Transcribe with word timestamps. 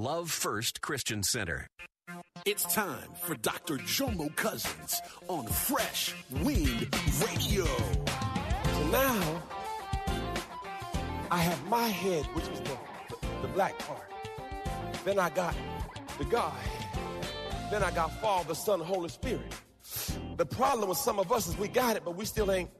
Love 0.00 0.30
First 0.30 0.80
Christian 0.80 1.22
Center. 1.22 1.66
It's 2.46 2.62
time 2.72 3.10
for 3.20 3.34
Dr. 3.34 3.76
Jomo 3.76 4.34
Cousins 4.34 4.98
on 5.28 5.46
Fresh 5.46 6.14
Wind 6.42 6.88
Radio. 7.26 7.66
So 7.66 8.86
now, 8.90 9.42
I 11.30 11.36
have 11.36 11.62
my 11.66 11.86
head, 11.86 12.24
which 12.32 12.48
is 12.48 12.60
the, 12.60 12.78
the, 13.10 13.26
the 13.42 13.48
black 13.48 13.78
part. 13.80 14.10
Then 15.04 15.18
I 15.18 15.28
got 15.28 15.54
the 16.16 16.24
God. 16.24 16.54
Then 17.70 17.82
I 17.82 17.90
got 17.90 18.18
Father, 18.22 18.54
Son, 18.54 18.80
Holy 18.80 19.10
Spirit. 19.10 19.52
The 20.38 20.46
problem 20.46 20.88
with 20.88 20.96
some 20.96 21.18
of 21.18 21.30
us 21.30 21.46
is 21.46 21.58
we 21.58 21.68
got 21.68 21.96
it, 21.96 22.06
but 22.06 22.16
we 22.16 22.24
still 22.24 22.50
ain't. 22.50 22.70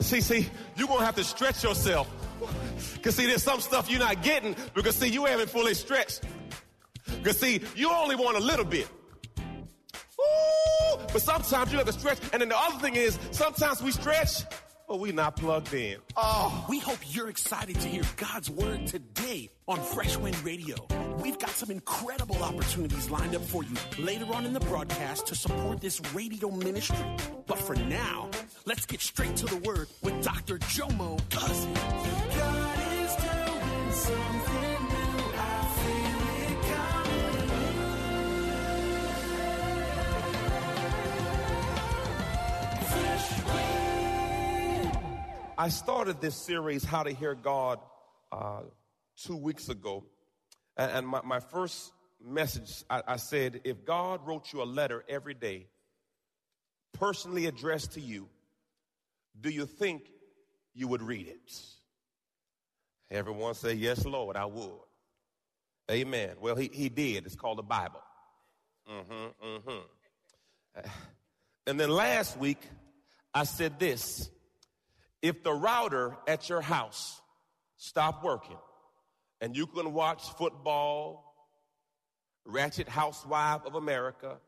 See, 0.00 0.20
see, 0.20 0.50
you're 0.76 0.86
gonna 0.86 1.06
have 1.06 1.16
to 1.16 1.24
stretch 1.24 1.64
yourself. 1.64 2.25
Cause 3.02 3.16
see, 3.16 3.26
there's 3.26 3.42
some 3.42 3.60
stuff 3.60 3.90
you're 3.90 4.00
not 4.00 4.22
getting 4.22 4.56
because 4.74 4.96
see, 4.96 5.08
you 5.08 5.24
haven't 5.24 5.50
fully 5.50 5.74
stretched. 5.74 6.22
Cause 7.22 7.38
see, 7.38 7.60
you 7.74 7.90
only 7.90 8.16
want 8.16 8.36
a 8.36 8.40
little 8.40 8.64
bit. 8.64 8.88
Ooh, 10.18 10.96
but 11.12 11.22
sometimes 11.22 11.72
you 11.72 11.78
have 11.78 11.86
to 11.86 11.92
stretch. 11.92 12.18
And 12.32 12.40
then 12.42 12.48
the 12.48 12.58
other 12.58 12.78
thing 12.78 12.96
is, 12.96 13.18
sometimes 13.30 13.82
we 13.82 13.90
stretch, 13.90 14.42
but 14.88 14.98
we 15.00 15.12
not 15.12 15.36
plugged 15.36 15.74
in. 15.74 15.98
Oh, 16.16 16.64
we 16.68 16.78
hope 16.78 16.98
you're 17.08 17.28
excited 17.28 17.78
to 17.80 17.88
hear 17.88 18.02
God's 18.16 18.50
word 18.50 18.86
today 18.86 19.50
on 19.68 19.80
Fresh 19.80 20.16
Wind 20.16 20.42
Radio. 20.44 20.76
We've 21.20 21.38
got 21.38 21.50
some 21.50 21.70
incredible 21.70 22.42
opportunities 22.42 23.10
lined 23.10 23.34
up 23.34 23.42
for 23.42 23.64
you 23.64 23.74
later 23.98 24.26
on 24.32 24.46
in 24.46 24.52
the 24.52 24.60
broadcast 24.60 25.26
to 25.28 25.34
support 25.34 25.80
this 25.80 26.00
radio 26.14 26.50
ministry. 26.50 27.04
But 27.46 27.58
for 27.58 27.74
now, 27.74 28.30
let's 28.64 28.86
get 28.86 29.00
straight 29.00 29.36
to 29.36 29.46
the 29.46 29.56
word 29.56 29.88
with 30.02 30.22
Dr. 30.22 30.58
Jomo 30.58 31.18
Cousins. 31.30 32.55
I 45.58 45.70
started 45.70 46.20
this 46.20 46.36
series, 46.36 46.84
How 46.84 47.02
to 47.02 47.10
Hear 47.10 47.34
God, 47.34 47.78
uh, 48.30 48.60
two 49.16 49.36
weeks 49.36 49.70
ago. 49.70 50.04
And, 50.76 51.08
my, 51.08 51.22
my, 51.24 51.40
first 51.40 51.92
message, 52.22 52.84
I, 52.90 53.02
I 53.08 53.16
said, 53.16 53.62
if 53.64 53.82
God 53.86 54.26
wrote 54.26 54.52
you 54.52 54.62
a 54.62 54.64
letter 54.64 55.02
every 55.08 55.32
day, 55.32 55.68
personally 56.92 57.46
addressed 57.46 57.92
to 57.92 58.02
you, 58.02 58.28
do 59.40 59.48
you 59.48 59.64
think 59.64 60.02
you 60.74 60.88
would 60.88 61.00
read 61.00 61.26
it? 61.26 61.52
Everyone 63.10 63.54
say, 63.54 63.72
Yes, 63.72 64.04
Lord, 64.04 64.36
I 64.36 64.44
would. 64.44 64.80
Amen. 65.90 66.36
Well, 66.38 66.56
he, 66.56 66.68
he 66.70 66.90
did. 66.90 67.24
It's 67.24 67.36
called 67.36 67.56
the 67.56 67.62
Bible. 67.62 68.02
Mm-hmm, 68.90 69.46
mm-hmm. 69.46 70.88
And 71.66 71.80
then 71.80 71.88
last 71.88 72.36
week, 72.36 72.60
I 73.32 73.44
said 73.44 73.78
this 73.78 74.28
if 75.22 75.42
the 75.42 75.52
router 75.52 76.16
at 76.26 76.48
your 76.48 76.60
house 76.60 77.20
stopped 77.76 78.24
working 78.24 78.58
and 79.40 79.56
you 79.56 79.66
can 79.66 79.92
watch 79.92 80.22
football, 80.36 81.34
Ratchet 82.44 82.88
Housewife 82.88 83.62
of 83.66 83.74
America, 83.74 84.38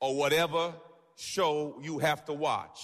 or 0.00 0.16
whatever 0.16 0.74
show 1.16 1.78
you 1.82 1.98
have 1.98 2.24
to 2.24 2.32
watch, 2.32 2.80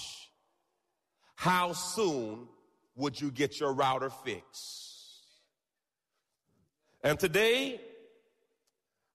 how 1.35 1.73
soon 1.73 2.49
would 2.95 3.21
you 3.21 3.31
get 3.31 3.61
your 3.61 3.73
router 3.73 4.11
fixed? 4.11 4.87
And 7.03 7.19
today, 7.19 7.81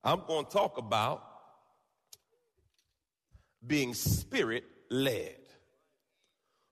I'm 0.03 0.23
going 0.27 0.45
to 0.45 0.51
talk 0.51 0.77
about 0.77 1.23
being 3.65 3.93
spirit 3.93 4.63
led. 4.89 5.40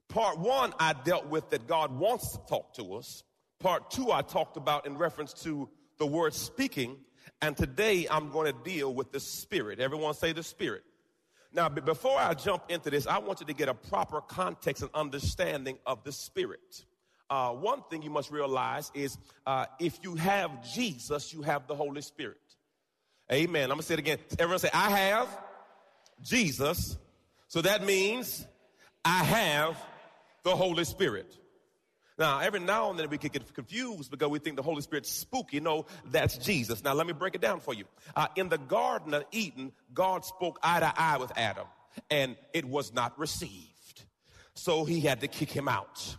Part 0.10 0.40
one, 0.40 0.74
I 0.80 0.94
dealt 0.94 1.28
with 1.28 1.52
that 1.52 1.68
God 1.68 1.98
wants 1.98 2.32
to 2.32 2.40
talk 2.48 2.74
to 2.74 2.96
us. 2.96 3.24
Part 3.60 3.92
two, 3.92 4.12
I 4.12 4.24
talked 4.24 4.58
about 4.58 4.88
in 4.88 4.98
reference 4.98 5.34
to 5.44 5.70
the 6.00 6.06
word 6.08 6.34
speaking. 6.34 6.98
And 7.42 7.56
today, 7.56 8.08
I'm 8.10 8.32
going 8.32 8.52
to 8.52 8.64
deal 8.64 8.92
with 8.92 9.12
the 9.12 9.20
spirit. 9.20 9.80
Everyone 9.80 10.16
say 10.16 10.34
the 10.34 10.42
spirit. 10.42 10.84
Now, 11.54 11.70
before 11.70 12.18
I 12.18 12.34
jump 12.34 12.64
into 12.70 12.90
this, 12.90 13.06
I 13.06 13.20
want 13.20 13.40
you 13.40 13.46
to 13.46 13.54
get 13.54 13.70
a 13.70 13.74
proper 13.74 14.22
context 14.22 14.82
and 14.82 14.92
understanding 14.96 15.78
of 15.86 16.04
the 16.04 16.12
spirit. 16.12 16.86
Uh, 17.30 17.52
one 17.52 17.84
thing 17.90 18.02
you 18.02 18.10
must 18.10 18.32
realize 18.32 18.92
is 18.96 19.18
uh, 19.46 19.68
if 19.80 20.00
you 20.02 20.16
have 20.16 20.68
Jesus, 20.74 21.32
you 21.34 21.44
have 21.44 21.68
the 21.68 21.76
Holy 21.76 22.02
Spirit. 22.02 22.38
Amen. 23.32 23.64
I'm 23.64 23.70
going 23.70 23.82
to 23.82 23.86
say 23.86 23.94
it 23.94 24.00
again. 24.00 24.18
Everyone 24.40 24.58
say, 24.58 24.72
I 24.74 24.90
have 24.90 25.28
Jesus. 26.24 26.98
So 27.48 27.62
that 27.62 27.86
means 27.86 28.46
I 29.06 29.24
have 29.24 29.78
the 30.44 30.56
Holy 30.56 30.86
Spirit. 30.86 31.38
Now, 32.18 32.40
every 32.40 32.60
now 32.60 32.90
and 32.90 33.00
then 33.00 33.10
we 33.10 33.18
can 33.18 33.30
get 33.30 33.54
confused 33.54 34.12
because 34.12 34.28
we 34.28 34.40
think 34.40 34.58
the 34.58 34.62
Holy 34.62 34.82
Spirit's 34.82 35.10
spooky. 35.10 35.62
No, 35.62 35.86
that's 36.12 36.38
Jesus. 36.38 36.84
Now, 36.84 36.94
let 36.94 37.08
me 37.08 37.14
break 37.14 37.34
it 37.34 37.42
down 37.42 37.62
for 37.62 37.74
you. 37.74 37.86
Uh, 38.14 38.28
in 38.36 38.50
the 38.50 38.58
Garden 38.58 39.14
of 39.14 39.24
Eden, 39.32 39.72
God 39.94 40.26
spoke 40.26 40.60
eye 40.62 40.82
to 40.82 40.94
eye 41.02 41.18
with 41.18 41.32
Adam, 41.38 41.68
and 42.10 42.36
it 42.54 42.66
was 42.66 42.94
not 42.94 43.18
received. 43.18 44.04
So 44.54 44.84
he 44.84 45.00
had 45.00 45.22
to 45.22 45.30
kick 45.30 45.50
him 45.50 45.70
out. 45.70 46.18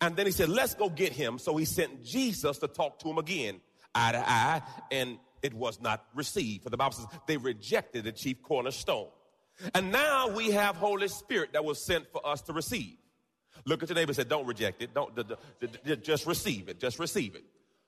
And 0.00 0.14
then 0.14 0.26
he 0.26 0.32
said, 0.32 0.48
let's 0.48 0.74
go 0.74 0.88
get 0.88 1.12
him. 1.12 1.40
So 1.40 1.56
he 1.56 1.64
sent 1.64 2.04
Jesus 2.04 2.58
to 2.58 2.68
talk 2.68 3.00
to 3.00 3.08
him 3.08 3.18
again, 3.18 3.60
eye 3.92 4.12
to 4.12 4.30
eye, 4.30 4.62
and 4.92 5.18
it 5.42 5.52
was 5.52 5.80
not 5.80 6.04
received. 6.14 6.62
For 6.62 6.70
the 6.70 6.76
Bible 6.76 6.92
says 6.92 7.06
they 7.26 7.38
rejected 7.38 8.04
the 8.04 8.12
chief 8.12 8.40
cornerstone. 8.40 9.08
And 9.74 9.90
now 9.90 10.28
we 10.28 10.52
have 10.52 10.76
Holy 10.76 11.08
Spirit 11.08 11.54
that 11.54 11.64
was 11.64 11.84
sent 11.84 12.06
for 12.12 12.24
us 12.24 12.42
to 12.42 12.52
receive. 12.52 12.99
Look 13.64 13.82
at 13.82 13.88
your 13.88 13.96
neighbor 13.96 14.10
and 14.10 14.16
say, 14.16 14.24
don't 14.24 14.46
reject 14.46 14.82
it. 14.82 14.94
Don't, 14.94 15.12
just 16.02 16.26
receive 16.26 16.68
it. 16.68 16.80
Just 16.80 16.98
receive 16.98 17.34
it. 17.34 17.44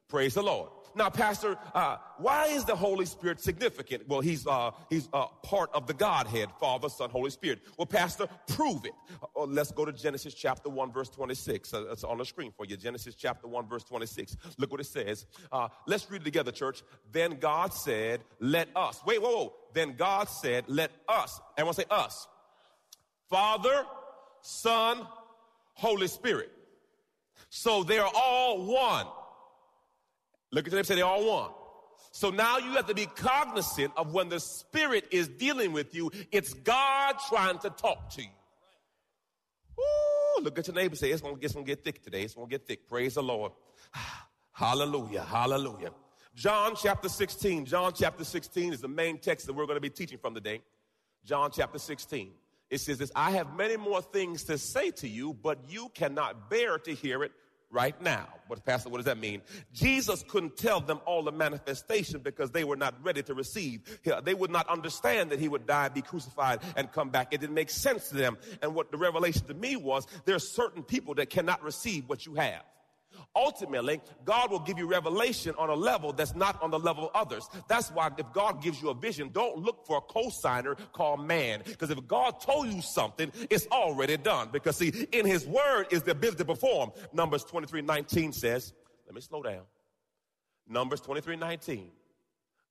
Praise 0.08 0.34
the 0.34 0.42
Lord. 0.42 0.68
Now, 0.94 1.08
Pastor, 1.08 1.56
uh, 1.74 1.96
why 2.18 2.48
is 2.48 2.66
the 2.66 2.76
Holy 2.76 3.06
Spirit 3.06 3.40
significant? 3.40 4.06
Well, 4.06 4.20
he's 4.20 4.46
uh, 4.46 4.72
he's 4.90 5.08
uh, 5.10 5.28
part 5.42 5.70
of 5.72 5.86
the 5.86 5.94
Godhead, 5.94 6.50
Father, 6.60 6.90
Son, 6.90 7.08
Holy 7.08 7.30
Spirit. 7.30 7.60
Well, 7.78 7.86
Pastor, 7.86 8.28
prove 8.46 8.84
it. 8.84 8.92
Uh, 9.34 9.44
let's 9.44 9.72
go 9.72 9.86
to 9.86 9.92
Genesis 9.92 10.34
chapter 10.34 10.68
one, 10.68 10.92
verse 10.92 11.08
twenty-six. 11.08 11.72
Uh, 11.72 11.86
it's 11.90 12.04
on 12.04 12.18
the 12.18 12.26
screen 12.26 12.52
for 12.54 12.66
you. 12.66 12.76
Genesis 12.76 13.14
chapter 13.14 13.48
one, 13.48 13.66
verse 13.66 13.84
twenty-six. 13.84 14.36
Look 14.58 14.70
what 14.70 14.80
it 14.82 14.86
says. 14.86 15.24
Uh, 15.50 15.68
let's 15.86 16.10
read 16.10 16.20
it 16.20 16.24
together, 16.24 16.52
church. 16.52 16.82
Then 17.10 17.38
God 17.38 17.72
said, 17.72 18.20
"Let 18.38 18.68
us." 18.76 19.00
Wait, 19.06 19.22
whoa, 19.22 19.30
whoa. 19.30 19.54
Then 19.72 19.94
God 19.96 20.28
said, 20.28 20.64
"Let 20.68 20.90
us." 21.08 21.40
Everyone 21.56 21.74
say 21.74 21.86
us. 21.90 22.28
Father, 23.30 23.86
Son, 24.42 25.06
Holy 25.74 26.08
Spirit. 26.08 26.50
So 27.50 27.82
they're 27.82 28.06
all 28.06 28.64
one. 28.64 29.06
Look 30.50 30.66
at 30.66 30.72
them 30.72 30.84
say 30.84 30.96
they're 30.96 31.04
all 31.04 31.26
one. 31.26 31.50
So 32.10 32.30
now 32.30 32.58
you 32.58 32.72
have 32.72 32.86
to 32.86 32.94
be 32.94 33.06
cognizant 33.06 33.92
of 33.96 34.12
when 34.12 34.28
the 34.28 34.38
Spirit 34.38 35.06
is 35.10 35.28
dealing 35.28 35.72
with 35.72 35.94
you, 35.94 36.10
it's 36.30 36.52
God 36.52 37.16
trying 37.28 37.58
to 37.60 37.70
talk 37.70 38.10
to 38.10 38.22
you. 38.22 38.28
Ooh, 39.78 40.42
look 40.42 40.58
at 40.58 40.66
your 40.66 40.74
neighbor 40.74 40.94
say, 40.94 41.10
it's 41.10 41.22
gonna, 41.22 41.36
it's 41.40 41.54
gonna 41.54 41.64
get 41.64 41.82
thick 41.82 42.02
today. 42.02 42.22
It's 42.22 42.34
gonna 42.34 42.48
get 42.48 42.66
thick. 42.66 42.86
Praise 42.86 43.14
the 43.14 43.22
Lord. 43.22 43.52
Hallelujah. 44.52 45.22
Hallelujah. 45.22 45.90
John 46.34 46.74
chapter 46.76 47.08
16. 47.08 47.66
John 47.66 47.92
chapter 47.94 48.24
16 48.24 48.72
is 48.72 48.80
the 48.80 48.88
main 48.88 49.18
text 49.18 49.46
that 49.46 49.52
we're 49.52 49.66
going 49.66 49.76
to 49.76 49.80
be 49.80 49.90
teaching 49.90 50.18
from 50.18 50.34
today. 50.34 50.62
John 51.24 51.50
chapter 51.52 51.78
16. 51.78 52.32
It 52.72 52.80
says 52.80 52.96
this, 52.96 53.12
I 53.14 53.32
have 53.32 53.54
many 53.54 53.76
more 53.76 54.00
things 54.00 54.44
to 54.44 54.56
say 54.56 54.92
to 54.92 55.06
you, 55.06 55.34
but 55.34 55.58
you 55.68 55.90
cannot 55.90 56.48
bear 56.48 56.78
to 56.78 56.94
hear 56.94 57.22
it 57.22 57.32
right 57.70 58.00
now. 58.00 58.26
But 58.48 58.64
Pastor, 58.64 58.88
what 58.88 58.96
does 58.96 59.04
that 59.04 59.18
mean? 59.18 59.42
Jesus 59.74 60.24
couldn't 60.26 60.56
tell 60.56 60.80
them 60.80 60.98
all 61.04 61.22
the 61.22 61.32
manifestation 61.32 62.20
because 62.20 62.50
they 62.50 62.64
were 62.64 62.76
not 62.76 62.94
ready 63.04 63.22
to 63.24 63.34
receive. 63.34 64.00
They 64.24 64.32
would 64.32 64.50
not 64.50 64.66
understand 64.70 65.28
that 65.32 65.38
he 65.38 65.48
would 65.48 65.66
die, 65.66 65.90
be 65.90 66.00
crucified, 66.00 66.60
and 66.74 66.90
come 66.90 67.10
back. 67.10 67.28
It 67.34 67.42
didn't 67.42 67.54
make 67.54 67.68
sense 67.68 68.08
to 68.08 68.14
them. 68.14 68.38
And 68.62 68.74
what 68.74 68.90
the 68.90 68.96
revelation 68.96 69.46
to 69.48 69.54
me 69.54 69.76
was, 69.76 70.06
there 70.24 70.34
are 70.34 70.38
certain 70.38 70.82
people 70.82 71.14
that 71.16 71.28
cannot 71.28 71.62
receive 71.62 72.08
what 72.08 72.24
you 72.24 72.36
have. 72.36 72.62
Ultimately, 73.34 74.00
God 74.24 74.50
will 74.50 74.60
give 74.60 74.78
you 74.78 74.86
revelation 74.86 75.54
on 75.58 75.70
a 75.70 75.74
level 75.74 76.12
that's 76.12 76.34
not 76.34 76.62
on 76.62 76.70
the 76.70 76.78
level 76.78 77.04
of 77.04 77.10
others. 77.14 77.48
That's 77.68 77.90
why 77.90 78.10
if 78.18 78.32
God 78.32 78.62
gives 78.62 78.82
you 78.82 78.90
a 78.90 78.94
vision, 78.94 79.30
don't 79.32 79.58
look 79.58 79.86
for 79.86 79.98
a 79.98 80.00
co-signer 80.00 80.74
called 80.92 81.26
man. 81.26 81.62
Because 81.64 81.90
if 81.90 82.06
God 82.06 82.40
told 82.40 82.68
you 82.68 82.82
something, 82.82 83.32
it's 83.50 83.66
already 83.68 84.16
done. 84.16 84.48
Because 84.52 84.76
see, 84.76 84.92
in 85.12 85.26
his 85.26 85.46
word 85.46 85.86
is 85.90 86.02
the 86.02 86.12
ability 86.12 86.38
to 86.38 86.44
perform. 86.44 86.92
Numbers 87.12 87.44
23, 87.44 87.82
19 87.82 88.32
says, 88.32 88.72
let 89.06 89.14
me 89.14 89.20
slow 89.20 89.42
down. 89.42 89.62
Numbers 90.68 91.00
23, 91.00 91.36
19. 91.36 91.90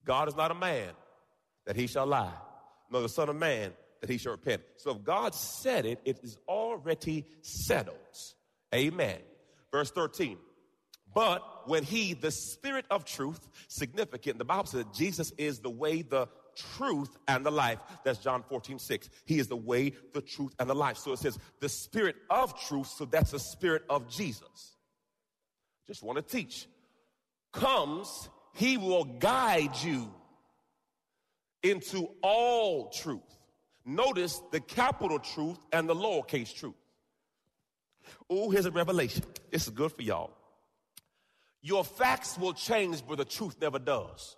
God 0.04 0.28
is 0.28 0.36
not 0.36 0.50
a 0.50 0.54
man 0.54 0.90
that 1.66 1.76
he 1.76 1.86
shall 1.86 2.06
lie, 2.06 2.32
nor 2.90 3.02
the 3.02 3.08
son 3.08 3.28
of 3.28 3.36
man 3.36 3.72
that 4.00 4.10
he 4.10 4.18
shall 4.18 4.32
repent. 4.32 4.62
So 4.76 4.90
if 4.90 5.04
God 5.04 5.34
said 5.34 5.86
it, 5.86 6.00
it 6.04 6.18
is 6.22 6.36
already 6.48 7.24
settled. 7.40 7.96
Amen. 8.74 9.18
Verse 9.72 9.90
13. 9.90 10.38
But 11.14 11.68
when 11.68 11.82
he, 11.82 12.14
the 12.14 12.30
spirit 12.30 12.86
of 12.90 13.04
truth, 13.04 13.48
significant, 13.68 14.38
the 14.38 14.44
Bible 14.44 14.66
says 14.66 14.84
Jesus 14.94 15.32
is 15.36 15.58
the 15.58 15.70
way, 15.70 16.02
the 16.02 16.28
truth, 16.56 17.16
and 17.28 17.44
the 17.44 17.50
life. 17.50 17.78
That's 18.04 18.18
John 18.18 18.42
14, 18.48 18.78
6. 18.78 19.10
He 19.24 19.38
is 19.38 19.48
the 19.48 19.56
way, 19.56 19.92
the 20.12 20.22
truth, 20.22 20.54
and 20.58 20.68
the 20.68 20.74
life. 20.74 20.96
So 20.96 21.12
it 21.12 21.18
says 21.18 21.38
the 21.60 21.68
spirit 21.68 22.16
of 22.30 22.58
truth, 22.62 22.88
so 22.88 23.04
that's 23.04 23.32
the 23.32 23.38
spirit 23.38 23.82
of 23.88 24.08
Jesus. 24.08 24.76
Just 25.86 26.02
want 26.02 26.16
to 26.16 26.22
teach. 26.22 26.66
Comes, 27.52 28.28
he 28.54 28.76
will 28.76 29.04
guide 29.04 29.76
you 29.82 30.12
into 31.62 32.08
all 32.22 32.90
truth. 32.90 33.20
Notice 33.84 34.40
the 34.52 34.60
capital 34.60 35.18
truth 35.18 35.58
and 35.72 35.88
the 35.88 35.94
lowercase 35.94 36.54
truth. 36.54 36.74
Oh, 38.28 38.50
here's 38.50 38.66
a 38.66 38.70
revelation. 38.70 39.24
This 39.50 39.64
is 39.64 39.70
good 39.70 39.92
for 39.92 40.02
y'all. 40.02 40.30
Your 41.62 41.84
facts 41.84 42.36
will 42.36 42.54
change, 42.54 43.02
but 43.06 43.18
the 43.18 43.24
truth 43.24 43.56
never 43.60 43.78
does. 43.78 44.36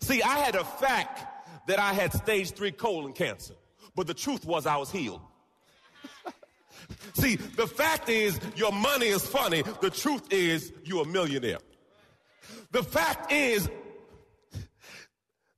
See, 0.00 0.20
I 0.20 0.38
had 0.38 0.56
a 0.56 0.64
fact 0.64 1.68
that 1.68 1.78
I 1.78 1.92
had 1.92 2.12
stage 2.12 2.50
three 2.52 2.72
colon 2.72 3.12
cancer, 3.12 3.54
but 3.94 4.08
the 4.08 4.14
truth 4.14 4.44
was 4.44 4.66
I 4.66 4.76
was 4.76 4.90
healed. 4.90 5.20
See, 7.14 7.36
the 7.36 7.68
fact 7.68 8.08
is 8.08 8.40
your 8.56 8.72
money 8.72 9.06
is 9.06 9.24
funny. 9.24 9.62
The 9.80 9.90
truth 9.90 10.32
is 10.32 10.72
you're 10.82 11.04
a 11.04 11.08
millionaire. 11.08 11.58
The 12.72 12.82
fact 12.82 13.30
is 13.30 13.70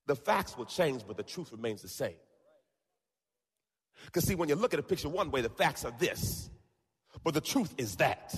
the 0.07 0.17
facts 0.17 0.59
will 0.59 0.67
change, 0.67 1.05
but 1.07 1.17
the 1.17 1.23
truth 1.23 1.51
remains 1.53 1.81
the 1.81 1.89
same. 1.89 2.17
Because 4.07 4.25
see, 4.25 4.35
when 4.35 4.49
you 4.49 4.55
look 4.55 4.75
at 4.75 4.81
a 4.81 4.83
picture 4.83 5.09
one 5.09 5.31
way, 5.31 5.41
the 5.41 5.49
facts 5.49 5.85
are 5.85 5.93
this, 5.99 6.51
but 7.23 7.35
the 7.35 7.41
truth 7.41 7.75
is 7.79 7.97
that. 7.97 8.35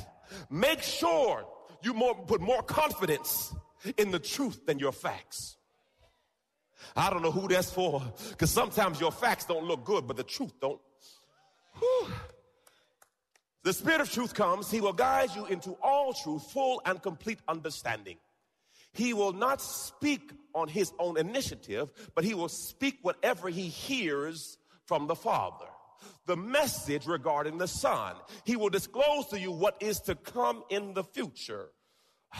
Make 0.51 0.83
sure 0.83 1.47
you 1.83 1.95
more, 1.95 2.15
put 2.15 2.41
more 2.41 2.63
confidence 2.63 3.55
in 3.97 4.11
the 4.11 4.19
truth 4.19 4.67
than 4.67 4.79
your 4.79 4.93
facts. 4.93 5.57
I 6.95 7.11
don't 7.11 7.23
know 7.23 7.33
who 7.33 7.49
that's 7.49 7.71
for, 7.71 8.03
because 8.31 8.51
sometimes 8.51 9.01
your 9.01 9.13
facts 9.13 9.45
don't 9.45 9.65
look 9.65 9.85
good, 9.85 10.07
but 10.07 10.17
the 10.17 10.25
truth 10.25 10.53
don't. 10.61 10.81
Whew. 11.79 12.09
The 13.63 13.73
Spirit 13.73 14.01
of 14.01 14.11
truth 14.11 14.33
comes, 14.35 14.71
He 14.71 14.81
will 14.81 14.93
guide 14.93 15.31
you 15.35 15.47
into 15.47 15.73
all 15.83 16.13
truth, 16.13 16.51
full 16.53 16.81
and 16.85 17.03
complete 17.03 17.41
understanding. 17.49 18.17
He 18.93 19.13
will 19.13 19.33
not 19.33 19.61
speak 19.61 20.33
on 20.55 20.69
His 20.69 20.93
own 20.99 21.19
initiative, 21.19 21.91
but 22.15 22.25
He 22.25 22.35
will 22.35 22.49
speak 22.49 22.99
whatever 23.03 23.49
He 23.49 23.69
hears 23.69 24.57
from 24.87 25.07
the 25.07 25.15
Father. 25.15 25.67
The 26.27 26.37
message 26.37 27.07
regarding 27.07 27.59
the 27.59 27.69
Son. 27.69 28.17
He 28.45 28.57
will 28.57 28.69
disclose 28.69 29.27
to 29.29 29.39
you 29.39 29.51
what 29.53 29.77
is 29.81 30.01
to 30.01 30.15
come 30.15 30.65
in 30.71 30.95
the 30.95 31.05
future. 31.05 31.69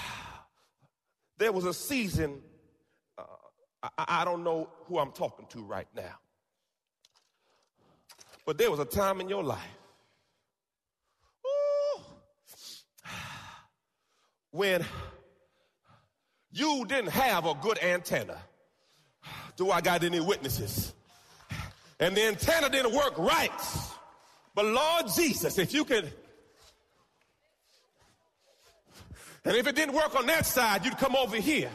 There 1.39 1.53
was 1.53 1.67
a 1.67 1.75
season, 1.75 2.41
uh, 3.19 3.25
I, 3.83 4.23
I 4.23 4.25
don't 4.25 4.43
know 4.43 4.71
who 4.87 4.99
I'm 4.99 5.13
talking 5.13 5.45
to 5.51 5.63
right 5.63 5.87
now, 5.95 6.15
but 8.47 8.57
there 8.57 8.71
was 8.71 8.81
a 8.81 8.87
time 8.87 9.21
in 9.21 9.29
your 9.29 9.45
life 9.45 9.61
when 14.51 14.83
you 16.51 16.87
didn't 16.87 17.11
have 17.11 17.45
a 17.45 17.53
good 17.61 17.79
antenna. 17.83 18.39
Do 19.57 19.71
I 19.71 19.83
got 19.83 20.05
any 20.05 20.21
witnesses? 20.21 20.95
And 21.99 22.17
the 22.17 22.25
antenna 22.25 22.69
didn't 22.69 22.93
work 22.93 23.17
right. 23.19 23.51
But 24.55 24.67
Lord 24.67 25.07
Jesus, 25.15 25.59
if 25.59 25.73
you 25.73 25.85
could, 25.85 26.13
and 29.45 29.57
if 29.57 29.67
it 29.67 29.77
didn't 29.77 29.95
work 29.95 30.15
on 30.17 30.27
that 30.27 30.45
side, 30.45 30.85
you'd 30.85 30.99
come 30.99 31.15
over 31.15 31.37
here. 31.37 31.71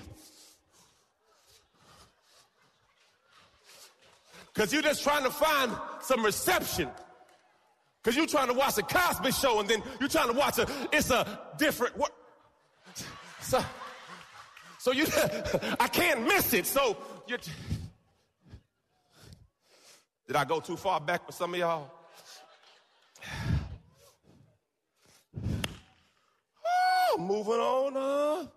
Because 4.54 4.74
you're 4.74 4.82
just 4.82 5.04
trying 5.04 5.24
to 5.24 5.30
find 5.30 5.72
some 6.02 6.24
reception. 6.24 6.90
Because 8.04 8.18
you're 8.18 8.28
trying 8.28 8.48
to 8.48 8.54
watch 8.54 8.78
a 8.78 8.82
Cosby 8.82 9.32
show 9.32 9.60
and 9.60 9.70
then 9.70 9.82
you're 10.00 10.10
trying 10.10 10.28
to 10.28 10.34
watch 10.34 10.58
a, 10.58 10.68
it's 10.92 11.12
a 11.12 11.40
different, 11.58 11.98
what? 11.98 12.12
So, 13.42 13.64
so 14.80 14.92
you, 14.92 15.06
I 15.80 15.88
can't 15.88 16.24
miss 16.24 16.54
it. 16.54 16.66
So 16.66 16.98
you, 17.28 17.38
did 20.32 20.38
I 20.38 20.46
go 20.46 20.62
too 20.62 20.78
far 20.78 21.02
back 21.02 21.26
for 21.26 21.34
some 21.34 21.54
of 21.54 21.60
y'all? 21.60 21.92
Oh, 26.66 27.18
moving 27.20 27.60
on 27.60 27.98
uh, 27.98 28.48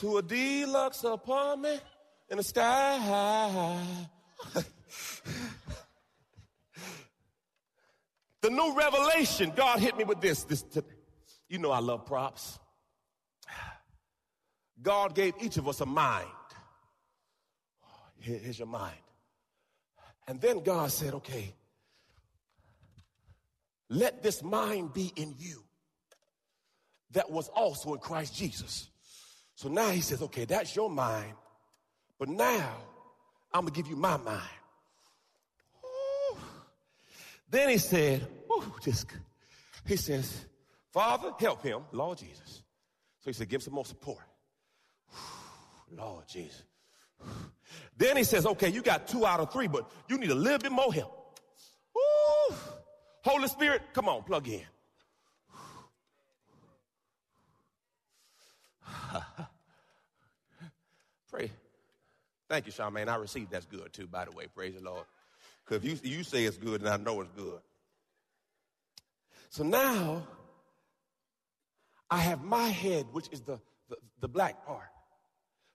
to 0.00 0.16
a 0.16 0.22
deluxe 0.22 1.04
apartment 1.04 1.80
in 2.28 2.38
the 2.38 2.42
sky. 2.42 3.78
the 8.42 8.50
new 8.50 8.74
revelation, 8.76 9.52
God 9.54 9.78
hit 9.78 9.96
me 9.96 10.02
with 10.02 10.20
this. 10.20 10.42
This, 10.42 10.64
you 11.48 11.60
know 11.60 11.70
I 11.70 11.78
love 11.78 12.04
props. 12.04 12.58
God 14.82 15.14
gave 15.14 15.34
each 15.40 15.56
of 15.56 15.68
us 15.68 15.80
a 15.80 15.86
mind. 15.86 16.26
here's 18.18 18.58
your 18.58 18.66
mind. 18.66 18.96
And 20.28 20.40
then 20.42 20.62
God 20.62 20.92
said, 20.92 21.14
okay, 21.14 21.54
let 23.88 24.22
this 24.22 24.42
mind 24.42 24.92
be 24.92 25.10
in 25.16 25.34
you 25.38 25.64
that 27.12 27.30
was 27.30 27.48
also 27.48 27.94
in 27.94 27.98
Christ 27.98 28.36
Jesus. 28.36 28.90
So 29.54 29.70
now 29.70 29.88
he 29.88 30.02
says, 30.02 30.20
okay, 30.22 30.44
that's 30.44 30.76
your 30.76 30.90
mind, 30.90 31.32
but 32.18 32.28
now 32.28 32.76
I'm 33.52 33.62
gonna 33.62 33.70
give 33.70 33.88
you 33.88 33.96
my 33.96 34.18
mind. 34.18 34.42
Ooh. 35.82 36.36
Then 37.50 37.70
he 37.70 37.78
said, 37.78 38.28
Ooh, 38.52 38.74
just, 38.82 39.06
he 39.86 39.96
says, 39.96 40.44
Father, 40.92 41.32
help 41.40 41.62
him, 41.62 41.80
Lord 41.90 42.18
Jesus. 42.18 42.62
So 43.20 43.30
he 43.30 43.32
said, 43.32 43.48
give 43.48 43.60
him 43.60 43.64
some 43.64 43.74
more 43.74 43.86
support. 43.86 44.24
Lord 45.90 46.24
Jesus. 46.28 46.62
Then 47.96 48.16
he 48.16 48.24
says, 48.24 48.46
okay, 48.46 48.68
you 48.68 48.80
got 48.80 49.08
two 49.08 49.26
out 49.26 49.40
of 49.40 49.52
three, 49.52 49.66
but 49.66 49.90
you 50.08 50.18
need 50.18 50.30
a 50.30 50.34
little 50.34 50.58
bit 50.58 50.70
more 50.70 50.92
help. 50.92 51.40
Woo. 51.94 52.56
Holy 53.24 53.48
Spirit, 53.48 53.82
come 53.92 54.08
on, 54.08 54.22
plug 54.22 54.46
in. 54.48 54.62
Pray. 61.30 61.50
Thank 62.48 62.66
you, 62.66 62.72
Charmaine. 62.72 63.08
I 63.08 63.16
received 63.16 63.50
that's 63.50 63.66
good 63.66 63.92
too, 63.92 64.06
by 64.06 64.24
the 64.24 64.30
way. 64.30 64.46
Praise 64.54 64.74
the 64.74 64.80
Lord. 64.80 65.04
Because 65.64 65.84
you, 65.84 65.98
you 66.02 66.22
say 66.22 66.44
it's 66.44 66.56
good, 66.56 66.80
and 66.80 66.88
I 66.88 66.96
know 66.96 67.20
it's 67.20 67.30
good. 67.36 67.60
So 69.50 69.64
now 69.64 70.26
I 72.10 72.18
have 72.18 72.42
my 72.42 72.68
head, 72.68 73.06
which 73.12 73.28
is 73.32 73.40
the, 73.42 73.60
the, 73.88 73.96
the 74.20 74.28
black 74.28 74.66
part. 74.66 74.88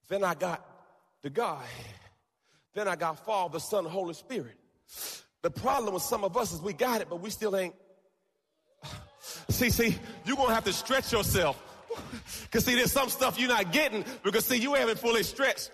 Then 0.10 0.24
I 0.24 0.34
got 0.34 0.66
the 1.24 1.30
God. 1.30 1.64
Then 2.76 2.88
I 2.88 2.96
got 2.96 3.26
Father, 3.26 3.60
Son, 3.60 3.86
Holy 3.86 4.14
Spirit. 4.14 4.56
The 5.42 5.50
problem 5.50 5.94
with 5.94 6.04
some 6.04 6.24
of 6.24 6.38
us 6.38 6.54
is 6.54 6.62
we 6.62 6.74
got 6.74 7.02
it, 7.02 7.10
but 7.10 7.20
we 7.20 7.30
still 7.30 7.56
ain't. 7.56 7.74
See, 9.50 9.70
see, 9.70 9.98
you're 10.26 10.36
gonna 10.36 10.54
have 10.54 10.66
to 10.66 10.74
stretch 10.74 11.12
yourself. 11.12 11.62
Because 12.44 12.66
see, 12.66 12.76
there's 12.76 12.92
some 12.92 13.10
stuff 13.10 13.40
you're 13.40 13.50
not 13.50 13.72
getting 13.72 14.04
because 14.24 14.46
see, 14.46 14.58
you 14.58 14.74
haven't 14.74 15.00
fully 15.00 15.24
stretched. 15.24 15.72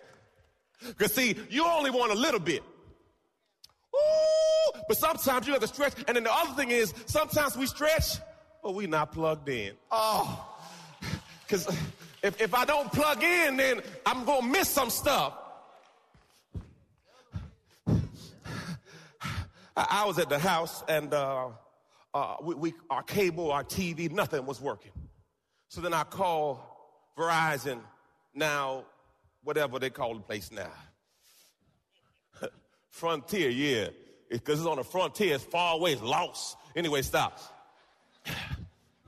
Because 0.88 1.14
see, 1.14 1.36
you 1.50 1.66
only 1.66 1.92
want 1.92 2.12
a 2.12 2.16
little 2.16 2.40
bit. 2.40 2.64
Ooh, 3.96 4.80
but 4.88 4.98
sometimes 4.98 5.48
you 5.48 5.54
have 5.54 5.62
to 5.62 5.68
stretch. 5.68 5.94
And 6.08 6.16
then 6.16 6.24
the 6.24 6.34
other 6.34 6.54
thing 6.54 6.72
is, 6.72 6.94
sometimes 7.06 7.58
we 7.58 7.66
stretch, 7.66 8.18
but 8.62 8.76
we 8.76 8.86
not 8.88 9.12
plugged 9.12 9.50
in. 9.50 9.74
Oh, 9.92 10.46
because 11.42 11.68
if, 12.22 12.40
if 12.42 12.54
I 12.54 12.66
don't 12.66 12.92
plug 12.92 13.24
in, 13.24 13.58
then 13.58 13.82
I'm 14.06 14.26
going 14.26 14.42
to 14.42 14.48
miss 14.48 14.70
some 14.70 14.90
stuff. 14.90 15.34
I, 19.90 20.06
was 20.06 20.20
at 20.20 20.30
the 20.30 20.40
house 20.40 20.84
and 20.88 21.14
uh, 21.14 21.50
uh, 22.14 22.36
we, 22.42 22.56
we, 22.56 22.74
our 22.90 23.04
cable, 23.04 23.52
our 23.52 23.64
TV, 23.64 24.12
nothing 24.12 24.46
was 24.46 24.60
working. 24.60 24.92
So 25.70 25.82
then 25.82 25.94
I 25.94 26.04
called 26.04 26.60
Verizon, 27.18 27.80
now, 28.34 28.86
whatever 29.44 29.80
they 29.80 29.90
call 29.90 30.16
the 30.16 30.22
place 30.22 30.52
now. 30.52 30.72
frontier, 32.90 33.50
yeah. 33.50 33.90
Because 34.30 34.60
it's 34.60 34.68
on 34.68 34.78
the 34.78 34.84
frontier, 34.84 35.36
it's 35.36 35.44
far 35.44 35.76
away, 35.76 35.94
it's 35.94 36.02
lost. 36.02 36.58
Anyway, 36.76 37.02
stop. 37.02 37.40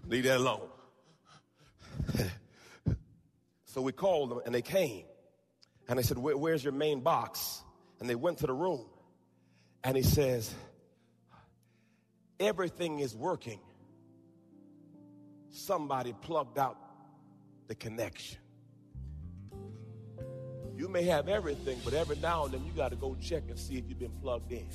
Leave 0.07 0.23
that 0.23 0.37
alone. 0.37 0.69
So 3.65 3.81
we 3.81 3.93
called 3.93 4.31
them 4.31 4.41
and 4.45 4.53
they 4.53 4.61
came. 4.61 5.05
And 5.87 5.97
I 5.97 6.01
said, 6.01 6.17
Where, 6.17 6.35
Where's 6.35 6.61
your 6.61 6.73
main 6.73 6.99
box? 6.99 7.61
And 8.01 8.09
they 8.09 8.15
went 8.15 8.39
to 8.39 8.47
the 8.47 8.53
room. 8.53 8.85
And 9.83 9.97
he 9.97 10.03
says, 10.03 10.53
Everything 12.39 12.99
is 12.99 13.15
working, 13.15 13.59
somebody 15.51 16.13
plugged 16.21 16.57
out 16.57 16.77
the 17.67 17.75
connection. 17.75 18.39
You 20.75 20.87
may 20.87 21.03
have 21.03 21.29
everything, 21.29 21.79
but 21.85 21.93
every 21.93 22.15
now 22.15 22.45
and 22.45 22.53
then 22.53 22.65
you 22.65 22.71
got 22.71 22.89
to 22.89 22.95
go 22.95 23.15
check 23.21 23.43
and 23.49 23.59
see 23.59 23.75
if 23.77 23.83
you've 23.87 23.99
been 23.99 24.17
plugged 24.21 24.51
in. 24.51 24.67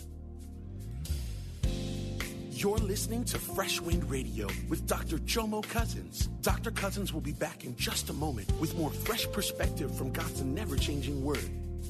You're 2.52 2.78
listening 2.78 3.24
to 3.26 3.38
Fresh 3.38 3.80
Wind 3.80 4.08
Radio 4.08 4.46
with 4.68 4.86
Dr. 4.86 5.18
Jomo 5.18 5.62
Cousins. 5.68 6.28
Dr. 6.40 6.70
Cousins 6.70 7.12
will 7.12 7.20
be 7.20 7.32
back 7.32 7.64
in 7.64 7.76
just 7.76 8.08
a 8.08 8.12
moment 8.12 8.50
with 8.60 8.74
more 8.76 8.90
fresh 8.90 9.30
perspective 9.32 9.94
from 9.94 10.12
God's 10.12 10.42
never 10.42 10.76
changing 10.76 11.22
word. 11.22 11.50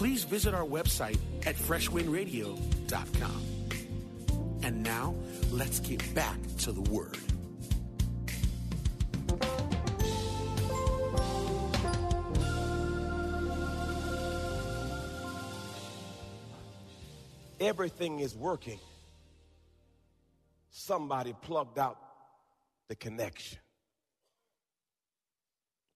please 0.00 0.24
visit 0.24 0.54
our 0.54 0.64
website 0.64 1.18
at 1.44 1.54
freshwindradio.com. 1.54 3.44
And 4.62 4.82
now, 4.82 5.14
let's 5.50 5.78
get 5.80 6.14
back 6.14 6.38
to 6.60 6.72
the 6.72 6.80
Word. 6.90 7.18
everything 17.60 18.20
is 18.20 18.34
working, 18.34 18.80
somebody 20.70 21.34
plugged 21.42 21.78
out 21.78 21.98
the 22.88 22.96
connection. 22.96 23.58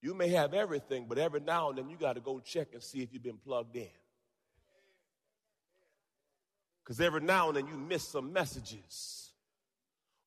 You 0.05 0.13
may 0.13 0.29
have 0.29 0.53
everything, 0.53 1.07
but 1.09 1.17
every 1.17 1.41
now 1.41 1.71
and 1.71 1.79
then 1.79 1.89
you 1.89 1.97
got 1.97 2.13
to 2.17 2.21
go 2.21 2.39
check 2.39 2.75
and 2.75 2.83
see 2.83 3.01
if 3.01 3.15
you've 3.15 3.23
been 3.23 3.39
plugged 3.39 3.75
in. 3.75 3.89
Because 6.85 7.01
every 7.01 7.23
now 7.23 7.49
and 7.49 7.57
then 7.57 7.67
you 7.67 7.75
miss 7.79 8.07
some 8.07 8.31
messages. 8.31 9.33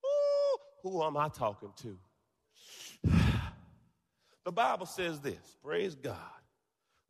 Ooh, 0.03 0.57
who 0.81 1.03
am 1.03 1.15
I 1.15 1.29
talking 1.29 1.69
to? 1.83 1.99
The 4.45 4.51
Bible 4.51 4.85
says 4.85 5.19
this, 5.19 5.57
praise 5.61 5.93
God. 5.93 6.15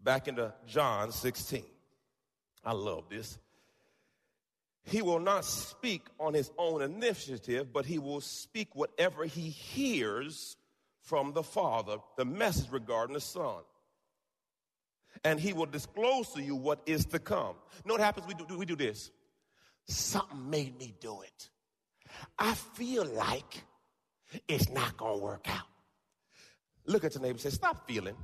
Back 0.04 0.28
into 0.28 0.52
John 0.66 1.12
16. 1.12 1.64
I 2.66 2.74
love 2.74 3.04
this. 3.10 3.38
He 4.84 5.04
will 5.04 5.20
not 5.20 5.46
speak 5.46 6.02
on 6.20 6.34
his 6.34 6.52
own 6.58 6.82
initiative, 6.82 7.72
but 7.72 7.86
he 7.86 8.00
will 8.00 8.22
speak 8.22 8.76
whatever 8.76 9.24
he 9.24 9.50
hears 9.52 10.58
from 11.08 11.32
the 11.32 11.42
Father, 11.42 11.98
the 12.18 12.26
message 12.26 12.70
regarding 12.70 13.14
the 13.14 13.22
Son. 13.22 13.62
And 15.24 15.40
he 15.40 15.54
will 15.54 15.66
disclose 15.66 16.30
to 16.34 16.44
you 16.44 16.54
what 16.56 16.82
is 16.86 17.06
to 17.08 17.20
come. 17.20 17.56
You 17.84 17.88
know 17.88 17.94
what 17.94 18.02
happens? 18.02 18.28
We 18.28 18.34
do, 18.34 18.58
we 18.58 18.66
do 18.66 18.76
this. 18.76 19.10
Something 19.88 20.50
made 20.50 20.78
me 20.78 20.94
do 21.00 21.22
it. 21.22 21.50
I 22.38 22.54
feel 22.54 23.06
like 23.06 23.64
it's 24.48 24.70
not 24.70 24.98
going 24.98 25.18
to 25.18 25.24
work 25.24 25.50
out. 25.50 25.66
Look 26.86 27.06
at 27.06 27.16
your 27.16 27.24
neighbor 27.24 27.40
say, 27.40 27.52
Stop 27.52 27.88
feeling. 27.88 28.16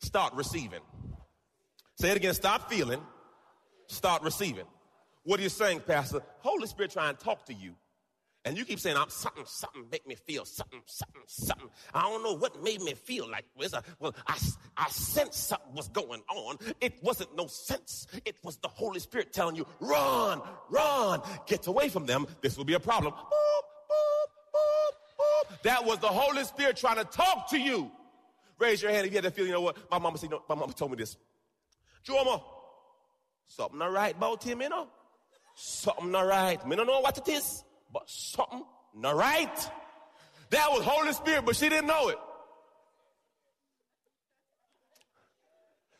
Start 0.00 0.34
receiving. 0.34 0.80
Say 2.00 2.10
it 2.10 2.16
again. 2.16 2.34
Stop 2.34 2.68
feeling. 2.68 3.00
Start 3.86 4.22
receiving. 4.22 4.66
What 5.22 5.38
are 5.38 5.42
you 5.44 5.48
saying, 5.48 5.80
Pastor? 5.86 6.20
Holy 6.40 6.66
Spirit 6.66 6.90
trying 6.90 7.16
to 7.16 7.24
talk 7.24 7.46
to 7.46 7.54
you. 7.54 7.74
And 8.44 8.58
you 8.58 8.64
keep 8.64 8.78
saying, 8.78 8.96
I'm 8.96 9.08
something, 9.08 9.44
something 9.46 9.86
make 9.90 10.06
me 10.06 10.14
feel 10.14 10.44
something, 10.44 10.82
something, 10.84 11.22
something. 11.26 11.68
I 11.94 12.02
don't 12.02 12.22
know 12.22 12.34
what 12.34 12.62
made 12.62 12.82
me 12.82 12.92
feel 12.92 13.28
like 13.28 13.46
this. 13.58 13.74
Well, 13.98 14.14
I, 14.26 14.38
I 14.76 14.88
sensed 14.88 15.48
something 15.48 15.74
was 15.74 15.88
going 15.88 16.22
on. 16.28 16.58
It 16.80 17.02
wasn't 17.02 17.34
no 17.36 17.46
sense. 17.46 18.06
It 18.24 18.36
was 18.42 18.56
the 18.56 18.68
Holy 18.68 19.00
Spirit 19.00 19.32
telling 19.32 19.56
you, 19.56 19.66
run, 19.80 20.42
run, 20.68 21.22
get 21.46 21.66
away 21.66 21.88
from 21.88 22.04
them. 22.04 22.26
This 22.42 22.56
will 22.58 22.66
be 22.66 22.74
a 22.74 22.80
problem. 22.80 23.14
Boop, 23.14 23.64
boop, 24.52 25.18
boop, 25.18 25.62
that 25.62 25.84
was 25.84 25.98
the 26.00 26.08
Holy 26.08 26.44
Spirit 26.44 26.76
trying 26.76 26.96
to 26.96 27.04
talk 27.04 27.48
to 27.50 27.58
you. 27.58 27.90
Raise 28.58 28.82
your 28.82 28.90
hand 28.92 29.06
if 29.06 29.12
you 29.12 29.16
had 29.16 29.24
that 29.24 29.34
feeling. 29.34 29.48
You 29.48 29.54
know 29.54 29.62
what? 29.62 29.78
My 29.90 29.98
mama 29.98 30.18
said, 30.18 30.30
know, 30.30 30.42
my 30.48 30.54
mama 30.54 30.72
told 30.74 30.90
me 30.90 30.98
this. 30.98 31.16
Jomo, 32.06 32.42
something 33.46 33.80
all 33.80 33.90
right 33.90 34.14
about 34.14 34.44
him, 34.44 34.60
you 34.60 34.68
know? 34.68 34.88
something 35.54 36.10
not 36.10 36.26
right. 36.26 36.66
Me 36.66 36.76
don't 36.76 36.86
know 36.86 37.00
what 37.00 37.16
it 37.16 37.28
is, 37.28 37.64
but 37.94 38.10
something 38.10 38.64
not 38.94 39.16
right. 39.16 39.70
That 40.50 40.70
was 40.70 40.84
Holy 40.84 41.12
Spirit, 41.12 41.46
but 41.46 41.56
she 41.56 41.68
didn't 41.68 41.86
know 41.86 42.08
it. 42.08 42.18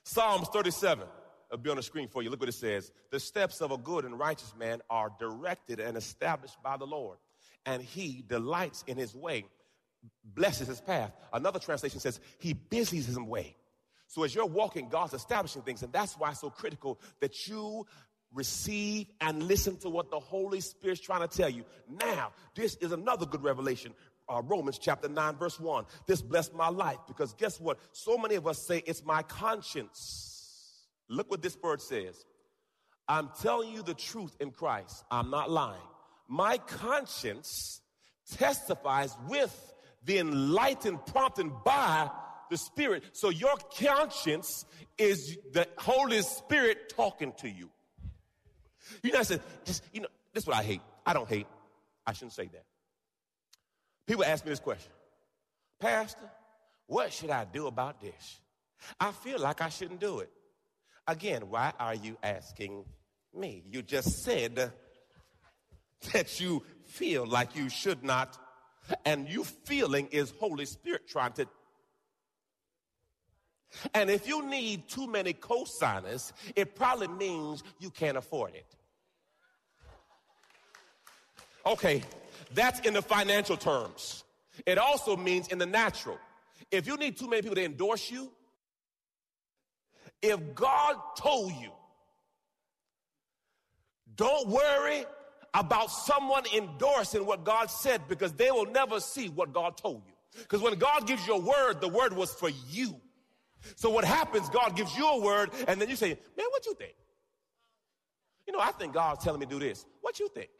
Psalms 0.02 0.48
37. 0.48 1.06
It'll 1.50 1.62
be 1.62 1.70
on 1.70 1.76
the 1.76 1.82
screen 1.82 2.08
for 2.08 2.22
you. 2.22 2.30
Look 2.30 2.40
what 2.40 2.48
it 2.48 2.52
says. 2.52 2.90
The 3.10 3.20
steps 3.20 3.60
of 3.60 3.70
a 3.70 3.78
good 3.78 4.04
and 4.04 4.18
righteous 4.18 4.52
man 4.58 4.82
are 4.90 5.10
directed 5.18 5.78
and 5.78 5.96
established 5.96 6.60
by 6.62 6.76
the 6.76 6.84
Lord, 6.84 7.18
and 7.64 7.80
he 7.80 8.24
delights 8.26 8.82
in 8.86 8.96
his 8.96 9.14
way, 9.14 9.46
blesses 10.24 10.66
his 10.66 10.80
path. 10.80 11.12
Another 11.32 11.60
translation 11.60 12.00
says 12.00 12.20
he 12.38 12.52
busies 12.52 13.06
his 13.06 13.18
way. 13.18 13.56
So 14.08 14.22
as 14.24 14.34
you're 14.34 14.46
walking, 14.46 14.88
God's 14.88 15.14
establishing 15.14 15.62
things, 15.62 15.82
and 15.82 15.92
that's 15.92 16.18
why 16.18 16.30
it's 16.30 16.40
so 16.40 16.50
critical 16.50 17.00
that 17.20 17.46
you 17.46 17.86
receive 18.34 19.06
and 19.20 19.44
listen 19.44 19.76
to 19.78 19.88
what 19.88 20.10
the 20.10 20.18
Holy 20.18 20.60
Spirit's 20.60 21.00
trying 21.00 21.26
to 21.26 21.36
tell 21.36 21.48
you. 21.48 21.64
Now, 21.88 22.32
this 22.54 22.76
is 22.76 22.92
another 22.92 23.26
good 23.26 23.42
revelation. 23.42 23.94
Uh, 24.28 24.42
Romans 24.44 24.78
chapter 24.78 25.08
9, 25.08 25.36
verse 25.36 25.60
1. 25.60 25.84
This 26.06 26.22
blessed 26.22 26.54
my 26.54 26.68
life 26.68 26.98
because 27.06 27.34
guess 27.34 27.60
what? 27.60 27.78
So 27.92 28.16
many 28.18 28.34
of 28.34 28.46
us 28.46 28.66
say 28.66 28.82
it's 28.86 29.04
my 29.04 29.22
conscience. 29.22 30.86
Look 31.08 31.30
what 31.30 31.42
this 31.42 31.56
word 31.62 31.80
says. 31.80 32.24
I'm 33.06 33.30
telling 33.42 33.72
you 33.72 33.82
the 33.82 33.94
truth 33.94 34.34
in 34.40 34.50
Christ. 34.50 35.04
I'm 35.10 35.30
not 35.30 35.50
lying. 35.50 35.82
My 36.26 36.56
conscience 36.58 37.82
testifies 38.32 39.14
with 39.28 39.74
the 40.04 40.18
enlightened 40.18 41.04
prompting 41.06 41.52
by 41.64 42.10
the 42.50 42.56
Spirit. 42.56 43.04
So 43.12 43.28
your 43.28 43.56
conscience 43.78 44.64
is 44.96 45.36
the 45.52 45.68
Holy 45.76 46.22
Spirit 46.22 46.92
talking 46.94 47.32
to 47.38 47.48
you. 47.48 47.70
You 49.02 49.12
know, 49.12 49.18
I 49.18 49.22
said, 49.22 49.40
just, 49.64 49.82
you 49.92 50.00
know, 50.00 50.08
this 50.32 50.44
is 50.44 50.46
what 50.46 50.56
I 50.56 50.62
hate. 50.62 50.80
I 51.06 51.12
don't 51.12 51.28
hate. 51.28 51.46
I 52.06 52.12
shouldn't 52.12 52.32
say 52.32 52.46
that. 52.46 52.64
People 54.06 54.24
ask 54.24 54.44
me 54.44 54.50
this 54.50 54.60
question 54.60 54.92
Pastor, 55.80 56.30
what 56.86 57.12
should 57.12 57.30
I 57.30 57.44
do 57.44 57.66
about 57.66 58.00
this? 58.00 58.40
I 59.00 59.12
feel 59.12 59.38
like 59.38 59.60
I 59.60 59.68
shouldn't 59.68 60.00
do 60.00 60.20
it. 60.20 60.30
Again, 61.06 61.48
why 61.48 61.72
are 61.78 61.94
you 61.94 62.16
asking 62.22 62.84
me? 63.34 63.62
You 63.70 63.82
just 63.82 64.22
said 64.22 64.72
that 66.12 66.40
you 66.40 66.62
feel 66.86 67.26
like 67.26 67.56
you 67.56 67.68
should 67.68 68.02
not, 68.04 68.38
and 69.04 69.28
you 69.28 69.44
feeling 69.44 70.08
is 70.08 70.32
Holy 70.38 70.66
Spirit 70.66 71.08
trying 71.08 71.32
to. 71.32 71.46
And 73.92 74.10
if 74.10 74.26
you 74.26 74.44
need 74.46 74.88
too 74.88 75.06
many 75.06 75.32
cosigners, 75.32 76.32
it 76.56 76.74
probably 76.74 77.08
means 77.08 77.62
you 77.78 77.90
can't 77.90 78.16
afford 78.16 78.54
it. 78.54 78.66
Okay, 81.66 82.02
that's 82.52 82.80
in 82.80 82.94
the 82.94 83.02
financial 83.02 83.56
terms. 83.56 84.24
It 84.66 84.78
also 84.78 85.16
means 85.16 85.48
in 85.48 85.58
the 85.58 85.66
natural. 85.66 86.18
If 86.70 86.86
you 86.86 86.96
need 86.96 87.16
too 87.16 87.28
many 87.28 87.42
people 87.42 87.56
to 87.56 87.64
endorse 87.64 88.10
you, 88.10 88.30
if 90.22 90.54
God 90.54 90.96
told 91.16 91.52
you, 91.52 91.70
don't 94.16 94.48
worry 94.48 95.04
about 95.52 95.90
someone 95.90 96.44
endorsing 96.54 97.26
what 97.26 97.44
God 97.44 97.70
said 97.70 98.02
because 98.08 98.32
they 98.32 98.50
will 98.50 98.66
never 98.66 99.00
see 99.00 99.28
what 99.28 99.52
God 99.52 99.76
told 99.76 100.02
you. 100.06 100.14
Because 100.42 100.60
when 100.60 100.74
God 100.74 101.06
gives 101.06 101.26
you 101.26 101.34
a 101.34 101.38
word, 101.38 101.80
the 101.80 101.88
word 101.88 102.12
was 102.12 102.32
for 102.32 102.50
you. 102.68 103.00
So 103.76 103.90
what 103.90 104.04
happens, 104.04 104.48
God 104.48 104.76
gives 104.76 104.96
you 104.96 105.06
a 105.06 105.20
word, 105.20 105.50
and 105.66 105.80
then 105.80 105.88
you 105.88 105.96
say, 105.96 106.18
man, 106.36 106.46
what 106.50 106.66
you 106.66 106.74
think? 106.74 106.94
You 108.46 108.52
know, 108.52 108.60
I 108.60 108.72
think 108.72 108.92
God's 108.92 109.24
telling 109.24 109.40
me 109.40 109.46
to 109.46 109.52
do 109.52 109.58
this. 109.58 109.86
What 110.00 110.20
you 110.20 110.28
think? 110.28 110.50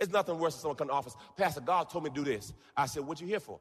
It's 0.00 0.12
nothing 0.12 0.38
worse 0.38 0.54
than 0.54 0.62
someone 0.62 0.76
come 0.76 0.88
to 0.88 0.94
office. 0.94 1.14
Pastor, 1.36 1.60
God 1.60 1.88
told 1.88 2.04
me 2.04 2.10
to 2.10 2.16
do 2.16 2.24
this. 2.24 2.52
I 2.76 2.86
said, 2.86 3.04
what 3.04 3.20
you 3.20 3.26
here 3.26 3.40
for? 3.40 3.60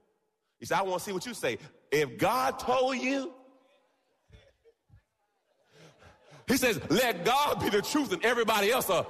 He 0.59 0.65
said, 0.65 0.79
I 0.79 0.81
want 0.81 0.99
to 0.99 1.05
see 1.05 1.11
what 1.11 1.25
you 1.25 1.33
say. 1.33 1.57
If 1.91 2.17
God 2.17 2.57
told 2.57 2.97
you, 2.97 3.33
he 6.47 6.57
says, 6.57 6.79
let 6.89 7.23
God 7.23 7.59
be 7.59 7.69
the 7.69 7.81
truth 7.81 8.11
and 8.11 8.23
everybody 8.25 8.71
else 8.71 8.89
are. 8.89 9.05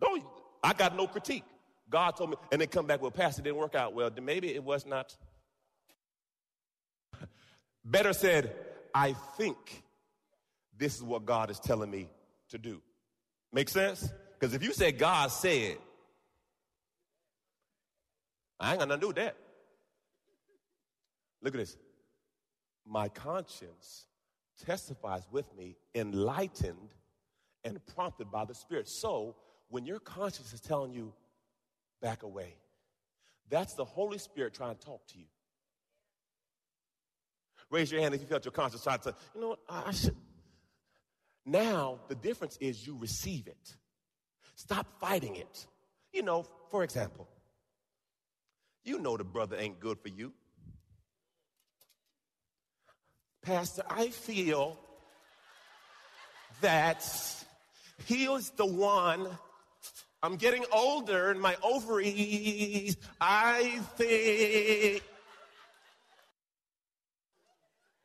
Don't, 0.00 0.24
I 0.62 0.72
got 0.72 0.96
no 0.96 1.06
critique. 1.06 1.44
God 1.90 2.16
told 2.16 2.30
me, 2.30 2.36
and 2.52 2.60
they 2.60 2.66
come 2.66 2.86
back, 2.86 3.00
well, 3.00 3.10
Pastor, 3.10 3.42
didn't 3.42 3.56
work 3.56 3.74
out 3.74 3.94
well. 3.94 4.10
Maybe 4.22 4.54
it 4.54 4.62
was 4.62 4.86
not. 4.86 5.16
Better 7.88 8.12
said, 8.12 8.54
I 8.94 9.14
think 9.38 9.82
this 10.76 10.94
is 10.94 11.02
what 11.02 11.24
God 11.24 11.50
is 11.50 11.58
telling 11.58 11.90
me 11.90 12.10
to 12.50 12.58
do. 12.58 12.82
Make 13.50 13.70
sense? 13.70 14.06
Because 14.38 14.54
if 14.54 14.62
you 14.62 14.74
say 14.74 14.92
God 14.92 15.30
said, 15.30 15.78
I 18.60 18.72
ain't 18.72 18.80
got 18.80 18.88
nothing 18.88 19.00
to 19.00 19.04
do 19.04 19.06
with 19.08 19.16
that. 19.16 19.36
Look 21.40 21.54
at 21.54 21.60
this. 21.60 21.78
My 22.86 23.08
conscience 23.08 24.04
testifies 24.66 25.22
with 25.30 25.46
me, 25.56 25.76
enlightened 25.94 26.94
and 27.64 27.78
prompted 27.94 28.30
by 28.30 28.44
the 28.44 28.54
Spirit. 28.54 28.88
So, 28.88 29.36
when 29.70 29.86
your 29.86 30.00
conscience 30.00 30.52
is 30.52 30.60
telling 30.60 30.92
you, 30.92 31.14
back 32.02 32.22
away, 32.22 32.54
that's 33.48 33.74
the 33.74 33.84
Holy 33.84 34.18
Spirit 34.18 34.52
trying 34.52 34.76
to 34.76 34.84
talk 34.84 35.06
to 35.08 35.18
you. 35.18 35.26
Raise 37.70 37.90
your 37.92 38.00
hand 38.00 38.14
if 38.14 38.20
you 38.20 38.26
felt 38.26 38.44
your 38.44 38.52
conscience 38.52 38.82
trying 38.82 39.00
to 39.00 39.14
you 39.34 39.40
know 39.40 39.48
what, 39.48 39.60
I 39.68 39.90
should. 39.92 40.16
Now, 41.44 41.98
the 42.08 42.14
difference 42.14 42.56
is 42.60 42.86
you 42.86 42.96
receive 42.98 43.46
it. 43.46 43.76
Stop 44.54 44.86
fighting 45.00 45.36
it. 45.36 45.66
You 46.12 46.22
know, 46.22 46.44
for 46.70 46.84
example, 46.84 47.28
you 48.84 48.98
know 48.98 49.16
the 49.16 49.24
brother 49.24 49.56
ain't 49.58 49.80
good 49.80 49.98
for 49.98 50.08
you. 50.08 50.32
Pastor, 53.42 53.82
I 53.88 54.08
feel 54.08 54.78
that 56.60 57.04
he 58.06 58.24
is 58.24 58.50
the 58.50 58.66
one. 58.66 59.28
I'm 60.22 60.36
getting 60.36 60.64
older 60.72 61.30
and 61.30 61.40
my 61.40 61.56
ovaries, 61.62 62.96
I 63.20 63.80
think. 63.96 65.02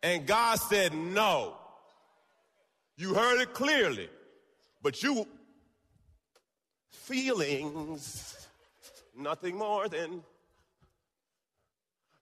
And 0.03 0.27
God 0.27 0.59
said, 0.59 0.93
no. 0.93 1.55
You 2.97 3.13
heard 3.13 3.41
it 3.41 3.53
clearly, 3.53 4.09
but 4.83 5.01
you 5.01 5.25
feelings, 6.91 8.47
nothing 9.17 9.57
more 9.57 9.87
than, 9.87 10.21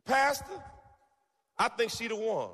Pastor, 0.06 0.46
I 1.58 1.68
think 1.70 1.92
she 1.92 2.08
the 2.08 2.16
one. 2.16 2.50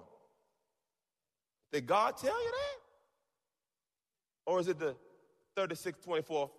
Did 1.72 1.86
God 1.86 2.18
tell 2.18 2.44
you 2.44 2.52
that? 2.52 4.52
Or 4.52 4.60
is 4.62 4.70
it 4.70 4.80
the 4.80 4.96
3624? 5.56 6.50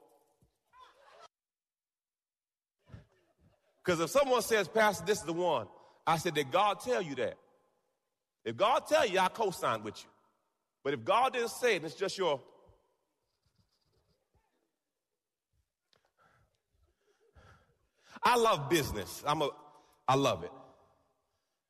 Because 3.82 4.00
if 4.00 4.10
someone 4.10 4.42
says, 4.42 4.68
Pastor, 4.68 5.06
this 5.06 5.18
is 5.18 5.24
the 5.24 5.32
one, 5.32 5.66
I 6.06 6.18
said, 6.18 6.34
Did 6.34 6.52
God 6.52 6.80
tell 6.80 7.00
you 7.00 7.14
that? 7.16 7.38
If 8.48 8.56
God 8.56 8.86
tell 8.86 9.06
you, 9.06 9.18
I 9.18 9.28
co-sign 9.28 9.82
with 9.82 10.02
you. 10.02 10.08
But 10.82 10.94
if 10.94 11.04
God 11.04 11.34
didn't 11.34 11.50
say 11.50 11.76
it, 11.76 11.84
it's 11.84 11.94
just 11.94 12.16
your 12.16 12.40
I 18.22 18.36
love 18.36 18.70
business. 18.70 19.22
I'm 19.26 19.42
a, 19.42 19.50
I 20.08 20.14
love 20.14 20.44
it. 20.44 20.50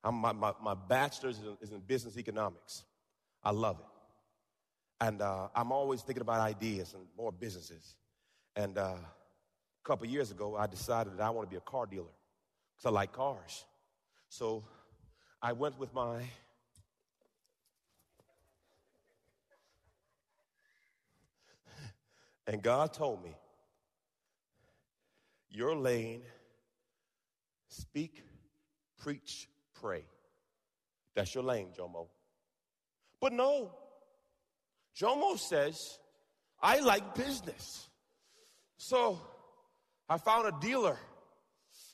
I'm, 0.05 0.15
my, 0.15 0.31
my, 0.31 0.53
my 0.63 0.75
bachelor's 0.75 1.39
is 1.39 1.45
in, 1.45 1.57
is 1.61 1.73
in 1.73 1.81
business 1.81 2.17
economics. 2.17 2.85
I 3.43 3.51
love 3.51 3.81
it. 3.81 5.05
And 5.05 5.21
uh, 5.21 5.49
I'm 5.57 5.73
always 5.73 6.03
thinking 6.03 6.23
about 6.23 6.41
ideas 6.41 6.95
and 6.95 7.03
more 7.17 7.33
businesses. 7.33 7.97
And 8.55 8.79
uh, 8.79 8.95
a 8.95 9.85
couple 9.85 10.07
years 10.07 10.31
ago, 10.31 10.55
I 10.55 10.69
decided 10.69 11.19
that 11.19 11.23
I 11.25 11.31
want 11.31 11.49
to 11.49 11.51
be 11.51 11.59
a 11.59 11.61
car 11.61 11.87
dealer 11.87 12.15
because 12.77 12.87
I 12.87 12.91
like 12.91 13.13
cars. 13.13 13.65
So 14.29 14.63
I 15.43 15.53
went 15.53 15.77
with 15.77 15.93
my 15.93 16.23
and 22.49 22.61
God 22.61 22.93
told 22.93 23.23
me, 23.23 23.37
Your 25.51 25.77
lane 25.77 26.23
Speak, 27.69 28.25
preach, 28.99 29.49
pray. 29.81 30.05
That's 31.15 31.35
your 31.35 31.45
lane, 31.45 31.69
Jomo. 31.79 32.09
But 33.21 33.33
no, 33.33 33.73
Jomo 34.97 35.39
says, 35.39 35.99
I 36.61 36.81
like 36.81 37.15
business. 37.15 37.89
So 38.79 39.21
I 40.09 40.19
found 40.19 40.47
a 40.49 40.61
dealer, 40.61 40.97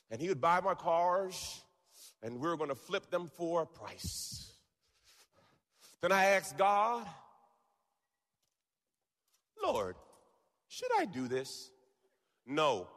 and 0.09 0.21
he 0.21 0.29
would 0.29 0.41
buy 0.41 0.61
my 0.61 0.75
cars, 0.75 1.61
and 2.23 2.39
we 2.39 2.47
were 2.47 2.57
going 2.57 2.69
to 2.69 2.75
flip 2.75 3.09
them 3.09 3.29
for 3.35 3.63
a 3.63 3.65
price. 3.65 4.51
Then 6.01 6.11
I 6.11 6.25
asked 6.25 6.57
God, 6.57 7.05
Lord, 9.61 9.95
should 10.67 10.91
I 10.97 11.05
do 11.05 11.27
this? 11.27 11.69
No. 12.45 12.87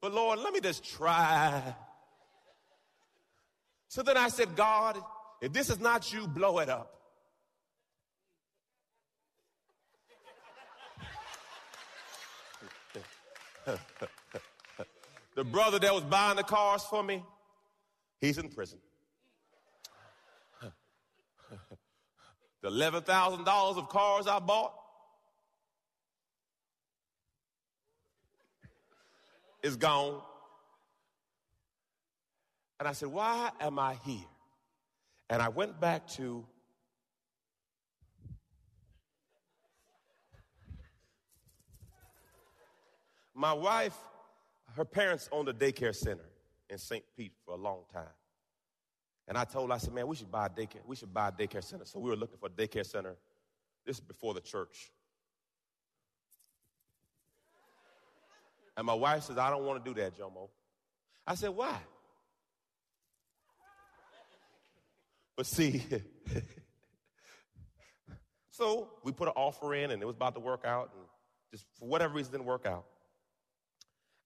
But 0.00 0.14
Lord, 0.14 0.38
let 0.38 0.52
me 0.52 0.60
just 0.60 0.84
try. 0.84 1.74
So 3.88 4.02
then 4.02 4.16
I 4.16 4.28
said, 4.28 4.54
God, 4.54 4.96
if 5.40 5.52
this 5.52 5.70
is 5.70 5.80
not 5.80 6.12
you, 6.12 6.28
blow 6.28 6.58
it 6.58 6.68
up. 6.68 6.94
the 15.34 15.44
brother 15.44 15.78
that 15.78 15.92
was 15.92 16.04
buying 16.04 16.36
the 16.36 16.42
cars 16.42 16.84
for 16.84 17.02
me, 17.02 17.22
he's 18.20 18.38
in 18.38 18.48
prison. 18.48 18.78
The 22.68 22.74
$11,000 22.74 23.78
of 23.78 23.88
cars 23.88 24.26
I 24.26 24.38
bought, 24.38 24.74
is 29.62 29.76
gone. 29.76 30.20
And 32.78 32.86
I 32.86 32.92
said, 32.92 33.08
Why 33.08 33.50
am 33.60 33.78
I 33.78 33.94
here? 34.04 34.26
And 35.30 35.42
I 35.42 35.48
went 35.48 35.80
back 35.80 36.06
to 36.08 36.44
my 43.34 43.52
wife, 43.52 43.96
her 44.76 44.84
parents 44.84 45.28
owned 45.32 45.48
a 45.48 45.52
daycare 45.52 45.94
center 45.94 46.28
in 46.70 46.78
St. 46.78 47.04
Pete 47.16 47.32
for 47.44 47.54
a 47.54 47.58
long 47.58 47.80
time. 47.92 48.17
And 49.28 49.36
I 49.36 49.44
told 49.44 49.68
her, 49.68 49.74
I 49.74 49.78
said, 49.78 49.92
man, 49.92 50.06
we 50.06 50.16
should 50.16 50.32
buy 50.32 50.46
a 50.46 50.48
daycare. 50.48 50.80
We 50.86 50.96
should 50.96 51.12
buy 51.12 51.28
a 51.28 51.32
daycare 51.32 51.62
center. 51.62 51.84
So 51.84 52.00
we 52.00 52.08
were 52.08 52.16
looking 52.16 52.38
for 52.38 52.46
a 52.46 52.50
daycare 52.50 52.86
center. 52.86 53.14
This 53.84 53.96
is 53.96 54.00
before 54.00 54.32
the 54.32 54.40
church. 54.40 54.90
And 58.74 58.86
my 58.86 58.94
wife 58.94 59.24
says, 59.24 59.36
I 59.36 59.50
don't 59.50 59.64
want 59.64 59.84
to 59.84 59.94
do 59.94 60.00
that, 60.00 60.18
Jomo. 60.18 60.48
I 61.26 61.34
said, 61.34 61.50
why? 61.50 61.78
But 65.36 65.46
see, 65.46 65.84
so 68.50 68.88
we 69.04 69.12
put 69.12 69.28
an 69.28 69.34
offer 69.36 69.74
in 69.74 69.90
and 69.90 70.02
it 70.02 70.06
was 70.06 70.16
about 70.16 70.34
to 70.34 70.40
work 70.40 70.64
out 70.64 70.90
and 70.96 71.04
just 71.50 71.66
for 71.78 71.86
whatever 71.86 72.14
reason 72.14 72.32
didn't 72.32 72.46
work 72.46 72.66
out. 72.66 72.86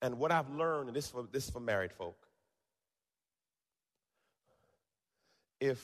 And 0.01 0.19
what 0.19 0.33
I've 0.33 0.51
learned, 0.51 0.89
and 0.89 0.97
this 0.97 1.07
is 1.07 1.11
for, 1.11 1.27
this 1.31 1.45
is 1.45 1.51
for 1.51 1.61
married 1.61 1.93
folk, 1.93 2.17
if 5.63 5.79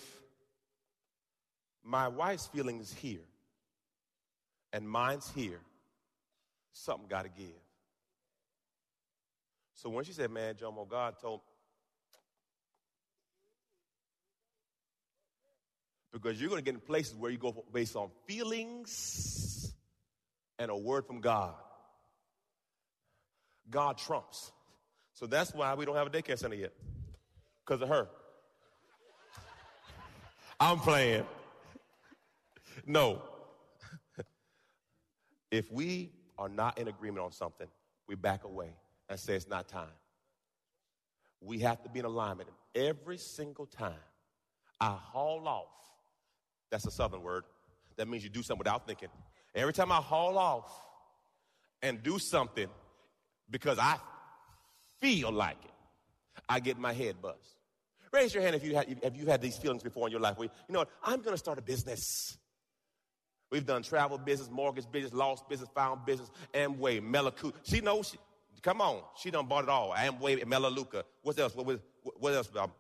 my 1.84 2.08
wife's 2.08 2.48
feeling 2.48 2.80
is 2.80 2.92
here 2.92 3.22
and 4.72 4.88
mine's 4.88 5.30
here, 5.36 5.60
something 6.72 7.06
got 7.08 7.22
to 7.22 7.28
give. 7.28 7.46
So 9.74 9.88
when 9.88 10.04
she 10.04 10.12
said, 10.12 10.32
Man, 10.32 10.56
Jomo, 10.56 10.88
God 10.88 11.14
told 11.22 11.40
me," 11.40 11.44
because 16.12 16.40
you're 16.40 16.50
going 16.50 16.60
to 16.60 16.64
get 16.64 16.74
in 16.74 16.80
places 16.80 17.14
where 17.14 17.30
you 17.30 17.38
go 17.38 17.64
based 17.72 17.94
on 17.94 18.10
feelings 18.26 19.72
and 20.58 20.72
a 20.72 20.76
word 20.76 21.06
from 21.06 21.20
God. 21.20 21.54
God 23.70 23.96
trumps. 23.96 24.50
So 25.14 25.26
that's 25.26 25.54
why 25.54 25.74
we 25.74 25.84
don't 25.84 25.94
have 25.94 26.08
a 26.08 26.10
daycare 26.10 26.36
center 26.36 26.56
yet, 26.56 26.72
because 27.64 27.80
of 27.80 27.88
her. 27.88 28.08
I'm 30.61 30.79
playing. 30.79 31.25
No. 32.87 33.23
if 35.51 35.71
we 35.71 36.11
are 36.38 36.49
not 36.49 36.79
in 36.79 36.88
agreement 36.88 37.25
on 37.25 37.33
something, 37.33 37.68
we 38.07 38.14
back 38.14 38.44
away 38.44 38.75
and 39.09 39.18
say 39.18 39.35
it's 39.35 39.49
not 39.49 39.68
time. 39.68 39.88
We 41.40 41.61
have 41.61 41.83
to 41.83 41.88
be 41.88 42.01
in 42.01 42.05
alignment. 42.05 42.49
Every 42.75 43.18
single 43.18 43.66
time 43.66 43.94
I 44.81 44.97
haul 45.01 45.47
off, 45.47 45.66
that's 46.71 46.87
a 46.87 46.90
southern 46.90 47.23
word. 47.23 47.44
That 47.97 48.09
means 48.09 48.25
you 48.25 48.31
do 48.31 48.42
something 48.42 48.59
without 48.59 48.87
thinking. 48.87 49.09
Every 49.55 49.73
time 49.73 49.92
I 49.92 49.97
haul 49.97 50.38
off 50.38 50.71
and 51.83 52.03
do 52.03 52.18
something 52.18 52.68
because 53.51 53.79
I 53.79 53.99
feel 55.01 55.33
like 55.33 55.64
it, 55.64 56.42
I 56.49 56.61
get 56.61 56.79
my 56.79 56.92
head 56.92 57.16
buzzed. 57.23 57.58
Raise 58.12 58.35
your 58.35 58.42
hand 58.42 58.57
if 58.57 58.64
you 58.64 58.75
had, 58.75 58.99
if 59.03 59.16
you 59.16 59.27
had 59.27 59.40
these 59.40 59.57
feelings 59.57 59.83
before 59.83 60.07
in 60.07 60.12
your 60.12 60.21
life. 60.21 60.38
Where, 60.38 60.49
you 60.68 60.73
know 60.73 60.81
what? 60.81 60.90
I'm 61.05 61.21
going 61.21 61.35
to 61.35 61.38
start 61.38 61.59
a 61.59 61.62
business. 61.62 62.37
We've 63.51 63.64
done 63.64 63.83
travel 63.83 64.18
business, 64.18 64.51
mortgage 64.51 64.90
business, 64.90 65.12
lost 65.12 65.49
business, 65.49 65.71
found 65.75 66.05
business, 66.05 66.31
Amway, 66.53 67.01
Melicu. 67.01 67.53
She 67.62 67.81
knows. 67.81 68.11
She, 68.11 68.18
come 68.62 68.81
on, 68.81 69.03
she 69.16 69.31
done 69.31 69.47
bought 69.47 69.64
it 69.64 69.71
all. 69.71 69.94
Amway, 69.97 70.47
Melaleuca. 70.47 71.05
What 71.23 71.38
else? 71.38 71.55
What, 71.55 71.81
what 72.03 72.35
else? 72.35 72.51
Um, 72.57 72.73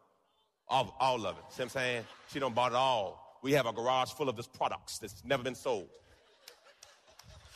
all, 0.68 0.94
all 1.00 1.26
of 1.26 1.36
it. 1.38 1.42
See 1.48 1.62
what 1.62 1.64
I'm 1.64 1.68
saying? 1.70 2.04
She 2.30 2.38
done 2.38 2.52
bought 2.52 2.72
it 2.72 2.76
all. 2.76 3.38
We 3.42 3.52
have 3.52 3.66
a 3.66 3.72
garage 3.72 4.10
full 4.12 4.28
of 4.28 4.36
this 4.36 4.46
products 4.46 4.98
that's 4.98 5.24
never 5.24 5.42
been 5.42 5.54
sold. 5.54 5.88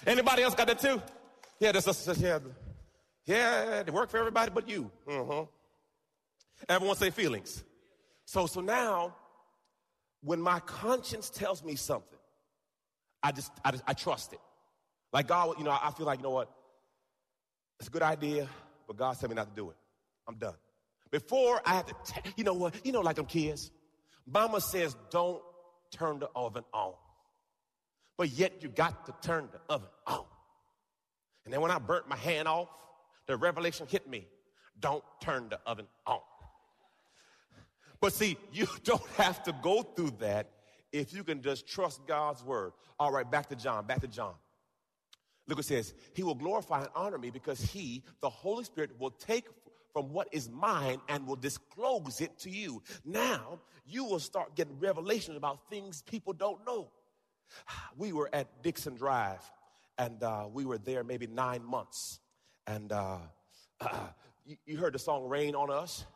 Anybody 0.06 0.42
else 0.42 0.54
got 0.54 0.66
that 0.68 0.78
too? 0.78 1.00
Yeah, 1.60 1.72
this, 1.72 1.84
this, 1.84 2.18
yeah, 2.18 2.38
yeah, 3.26 3.82
they 3.82 3.92
work 3.92 4.10
for 4.10 4.18
everybody 4.18 4.50
but 4.52 4.68
you. 4.68 4.90
Uh-huh. 5.06 5.44
Everyone 6.68 6.96
say 6.96 7.10
feelings. 7.10 7.64
So, 8.24 8.46
so 8.46 8.60
now, 8.60 9.14
when 10.22 10.40
my 10.40 10.60
conscience 10.60 11.30
tells 11.30 11.62
me 11.64 11.74
something, 11.74 12.18
I 13.22 13.32
just, 13.32 13.52
I 13.64 13.70
just, 13.72 13.84
I 13.86 13.92
trust 13.92 14.32
it. 14.32 14.40
Like 15.12 15.28
God, 15.28 15.56
you 15.58 15.64
know, 15.64 15.70
I 15.70 15.90
feel 15.96 16.06
like, 16.06 16.18
you 16.18 16.24
know 16.24 16.30
what? 16.30 16.50
It's 17.78 17.88
a 17.88 17.90
good 17.90 18.02
idea, 18.02 18.48
but 18.86 18.96
God 18.96 19.16
said 19.16 19.28
me 19.28 19.36
not 19.36 19.48
to 19.48 19.54
do 19.54 19.70
it. 19.70 19.76
I'm 20.26 20.36
done. 20.36 20.54
Before 21.10 21.60
I 21.66 21.74
have 21.74 21.86
to, 21.86 21.94
t- 22.06 22.32
you 22.36 22.44
know 22.44 22.54
what? 22.54 22.74
You 22.84 22.92
know, 22.92 23.00
like 23.00 23.16
them 23.16 23.26
kids. 23.26 23.70
Mama 24.26 24.60
says, 24.60 24.96
don't 25.10 25.42
turn 25.90 26.20
the 26.20 26.30
oven 26.34 26.64
on. 26.72 26.94
But 28.16 28.30
yet 28.30 28.62
you 28.62 28.68
got 28.68 29.06
to 29.06 29.14
turn 29.26 29.48
the 29.52 29.60
oven 29.72 29.88
on. 30.06 30.24
And 31.44 31.52
then 31.52 31.60
when 31.60 31.70
I 31.70 31.78
burnt 31.78 32.08
my 32.08 32.16
hand 32.16 32.46
off, 32.48 32.68
the 33.26 33.36
revelation 33.36 33.86
hit 33.88 34.08
me. 34.08 34.26
Don't 34.78 35.04
turn 35.20 35.48
the 35.48 35.58
oven 35.66 35.86
on. 36.06 36.20
But 38.02 38.12
see, 38.12 38.36
you 38.52 38.66
don't 38.84 39.06
have 39.16 39.42
to 39.44 39.54
go 39.62 39.82
through 39.82 40.16
that 40.18 40.50
if 40.92 41.14
you 41.14 41.24
can 41.24 41.40
just 41.40 41.66
trust 41.66 42.06
God's 42.06 42.44
word. 42.44 42.72
All 42.98 43.10
right, 43.10 43.28
back 43.28 43.48
to 43.48 43.56
John, 43.56 43.86
back 43.86 44.02
to 44.02 44.08
John. 44.08 44.34
Look, 45.48 45.58
it 45.58 45.64
says, 45.64 45.94
He 46.12 46.22
will 46.22 46.34
glorify 46.34 46.80
and 46.80 46.90
honor 46.94 47.16
me 47.16 47.30
because 47.30 47.60
He, 47.60 48.02
the 48.20 48.28
Holy 48.28 48.64
Spirit, 48.64 48.90
will 48.98 49.10
take 49.10 49.46
from 49.92 50.12
what 50.12 50.28
is 50.32 50.50
mine 50.50 51.00
and 51.08 51.26
will 51.26 51.36
disclose 51.36 52.20
it 52.20 52.38
to 52.40 52.50
you. 52.50 52.82
Now, 53.04 53.60
you 53.86 54.04
will 54.04 54.18
start 54.18 54.54
getting 54.56 54.78
revelations 54.78 55.36
about 55.36 55.68
things 55.70 56.02
people 56.02 56.34
don't 56.34 56.64
know. 56.66 56.90
We 57.96 58.12
were 58.12 58.30
at 58.32 58.62
Dixon 58.62 58.96
Drive, 58.96 59.42
and 59.98 60.22
uh, 60.22 60.46
we 60.50 60.64
were 60.64 60.78
there 60.78 61.04
maybe 61.04 61.26
nine 61.26 61.64
months. 61.64 62.20
And 62.66 62.90
uh, 62.90 63.18
uh, 63.80 64.06
you, 64.46 64.56
you 64.64 64.76
heard 64.78 64.94
the 64.94 64.98
song 64.98 65.28
Rain 65.28 65.54
on 65.54 65.70
Us? 65.70 66.06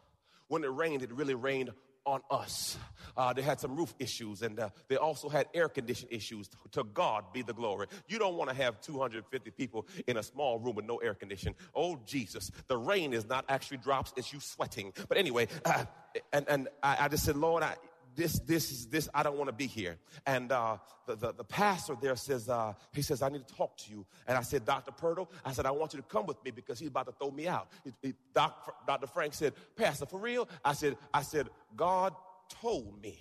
When 0.48 0.64
it 0.64 0.72
rained, 0.72 1.02
it 1.02 1.12
really 1.12 1.34
rained 1.34 1.70
on 2.06 2.20
us. 2.30 2.78
Uh, 3.16 3.32
they 3.32 3.42
had 3.42 3.58
some 3.58 3.74
roof 3.74 3.94
issues 3.98 4.42
and 4.42 4.58
uh, 4.60 4.68
they 4.88 4.96
also 4.96 5.28
had 5.28 5.48
air 5.52 5.68
condition 5.68 6.08
issues. 6.10 6.48
To 6.72 6.84
God 6.84 7.32
be 7.32 7.42
the 7.42 7.52
glory. 7.52 7.88
You 8.08 8.18
don't 8.18 8.36
want 8.36 8.48
to 8.50 8.56
have 8.56 8.80
250 8.80 9.50
people 9.50 9.86
in 10.06 10.16
a 10.16 10.22
small 10.22 10.58
room 10.58 10.76
with 10.76 10.84
no 10.84 10.98
air 10.98 11.14
condition. 11.14 11.54
Oh, 11.74 11.98
Jesus. 12.06 12.50
The 12.68 12.76
rain 12.76 13.12
is 13.12 13.26
not 13.26 13.44
actually 13.48 13.78
drops, 13.78 14.12
it's 14.16 14.32
you 14.32 14.40
sweating. 14.40 14.92
But 15.08 15.18
anyway, 15.18 15.48
uh, 15.64 15.84
and, 16.32 16.48
and 16.48 16.68
I, 16.82 16.96
I 17.00 17.08
just 17.08 17.24
said, 17.24 17.36
Lord, 17.36 17.62
I, 17.62 17.74
this, 18.16 18.38
this 18.40 18.72
is 18.72 18.86
this, 18.86 19.08
I 19.14 19.22
don't 19.22 19.36
want 19.36 19.48
to 19.48 19.54
be 19.54 19.66
here. 19.66 19.96
And 20.26 20.50
uh, 20.50 20.78
the, 21.06 21.16
the, 21.16 21.32
the, 21.34 21.44
pastor 21.44 21.94
there 22.00 22.16
says, 22.16 22.48
uh, 22.48 22.72
he 22.92 23.02
says, 23.02 23.22
I 23.22 23.28
need 23.28 23.46
to 23.46 23.54
talk 23.54 23.76
to 23.78 23.90
you. 23.90 24.06
And 24.26 24.36
I 24.36 24.40
said, 24.40 24.64
Dr. 24.64 24.90
Purtle, 24.90 25.28
I 25.44 25.52
said, 25.52 25.66
I 25.66 25.70
want 25.70 25.92
you 25.92 26.00
to 26.00 26.06
come 26.06 26.26
with 26.26 26.42
me 26.44 26.50
because 26.50 26.78
he's 26.78 26.88
about 26.88 27.06
to 27.06 27.12
throw 27.12 27.30
me 27.30 27.46
out. 27.46 27.68
He, 27.84 27.92
he, 28.02 28.14
Doc, 28.34 28.86
Dr. 28.86 29.06
Frank 29.06 29.34
said, 29.34 29.52
Pastor, 29.76 30.06
for 30.06 30.18
real? 30.18 30.48
I 30.64 30.72
said, 30.72 30.96
I 31.12 31.22
said, 31.22 31.48
God 31.76 32.14
told 32.48 33.00
me 33.02 33.18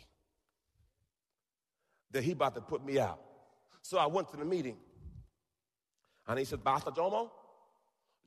that 2.12 2.24
he 2.24 2.32
about 2.32 2.56
to 2.56 2.62
put 2.62 2.84
me 2.84 2.98
out. 2.98 3.20
So 3.82 3.98
I 3.98 4.08
went 4.08 4.32
to 4.32 4.38
the 4.38 4.46
meeting. 4.46 4.78
And 6.28 6.40
he 6.40 6.46
said, 6.46 6.64
Pastor 6.64 6.92
Jomo, 6.92 7.30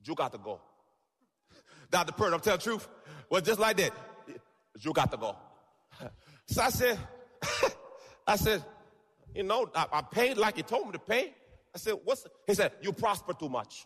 you 0.05 0.15
got 0.15 0.31
to 0.31 0.37
go. 0.37 0.61
Dr. 1.91 2.13
Purtle, 2.13 2.35
I'm 2.35 2.39
telling 2.39 2.59
the 2.59 2.63
truth. 2.63 2.87
Well, 3.29 3.41
just 3.41 3.59
like 3.59 3.77
that, 3.77 3.91
you 4.79 4.93
got 4.93 5.11
to 5.11 5.17
go. 5.17 5.35
So 6.49 6.63
I 6.63 6.69
said, 6.71 6.97
I 8.27 8.35
said, 8.35 8.63
you 9.35 9.43
know, 9.43 9.69
I, 9.75 9.85
I, 9.93 10.01
paid 10.01 10.37
like 10.37 10.55
he 10.55 10.63
told 10.63 10.87
me 10.87 10.93
to 10.93 10.99
pay. 10.99 11.35
I 11.75 11.77
said, 11.77 11.93
what's, 12.03 12.25
he 12.47 12.55
said, 12.55 12.71
you 12.81 12.91
prosper 12.91 13.33
too 13.33 13.49
much. 13.49 13.85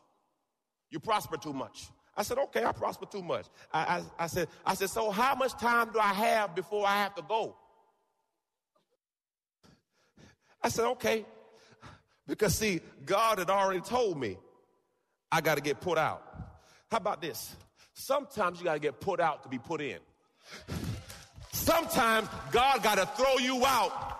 You 0.89 0.99
prosper 1.01 1.35
too 1.35 1.51
much. 1.51 1.87
I 2.15 2.23
said, 2.23 2.37
okay, 2.37 2.63
I 2.63 2.71
prosper 2.71 3.05
too 3.05 3.21
much. 3.21 3.47
I, 3.73 3.79
I, 3.79 4.23
I 4.23 4.27
said, 4.27 4.47
I 4.65 4.75
said, 4.75 4.89
so 4.89 5.11
how 5.11 5.35
much 5.35 5.51
time 5.59 5.91
do 5.91 5.99
I 5.99 6.13
have 6.13 6.55
before 6.55 6.87
I 6.87 6.97
have 6.97 7.15
to 7.15 7.21
go? 7.21 7.57
I 10.61 10.69
said, 10.69 10.85
okay. 10.91 11.25
Because 12.25 12.55
see, 12.55 12.79
God 13.05 13.39
had 13.39 13.49
already 13.49 13.81
told 13.81 14.17
me 14.17 14.37
I 15.29 15.41
got 15.41 15.55
to 15.55 15.61
get 15.61 15.81
put 15.81 15.97
out. 15.97 16.23
How 16.89 16.97
about 16.97 17.21
this? 17.21 17.53
Sometimes 17.93 18.59
you 18.59 18.65
got 18.65 18.75
to 18.75 18.79
get 18.79 19.01
put 19.01 19.19
out 19.19 19.43
to 19.43 19.49
be 19.49 19.59
put 19.59 19.81
in. 19.81 19.99
Sometimes 21.63 22.27
God 22.51 22.83
got 22.83 22.95
to 22.95 23.05
throw 23.17 23.37
you 23.37 23.65
out 23.65 24.13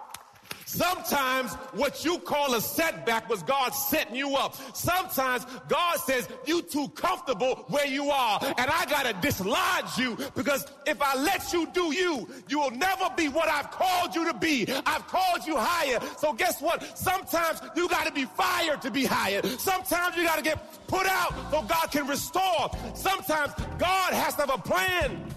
Sometimes 0.73 1.53
what 1.73 2.03
you 2.03 2.17
call 2.17 2.55
a 2.55 2.61
setback 2.61 3.29
was 3.29 3.43
God 3.43 3.69
setting 3.75 4.15
you 4.15 4.35
up. 4.35 4.55
Sometimes 4.75 5.45
God 5.67 5.97
says 5.97 6.27
you 6.47 6.63
too 6.63 6.87
comfortable 6.89 7.65
where 7.67 7.85
you 7.85 8.09
are 8.09 8.39
and 8.41 8.71
I 8.71 8.85
gotta 8.89 9.13
dislodge 9.21 9.99
you 9.99 10.17
because 10.35 10.65
if 10.87 10.99
I 10.99 11.15
let 11.21 11.53
you 11.53 11.67
do 11.73 11.93
you, 11.93 12.27
you 12.47 12.59
will 12.59 12.71
never 12.71 13.07
be 13.15 13.29
what 13.29 13.47
I've 13.47 13.69
called 13.69 14.15
you 14.15 14.25
to 14.31 14.33
be. 14.33 14.67
I've 14.87 15.05
called 15.07 15.45
you 15.45 15.57
higher. 15.57 15.99
So 16.17 16.33
guess 16.33 16.59
what? 16.59 16.97
Sometimes 16.97 17.61
you 17.75 17.87
gotta 17.87 18.11
be 18.11 18.25
fired 18.25 18.81
to 18.81 18.89
be 18.89 19.05
hired. 19.05 19.45
Sometimes 19.59 20.17
you 20.17 20.23
gotta 20.23 20.41
get 20.41 20.87
put 20.87 21.05
out 21.05 21.35
so 21.51 21.61
God 21.61 21.91
can 21.91 22.07
restore. 22.07 22.71
Sometimes 22.95 23.53
God 23.77 24.13
has 24.13 24.33
to 24.35 24.41
have 24.41 24.49
a 24.49 24.57
plan. 24.57 25.23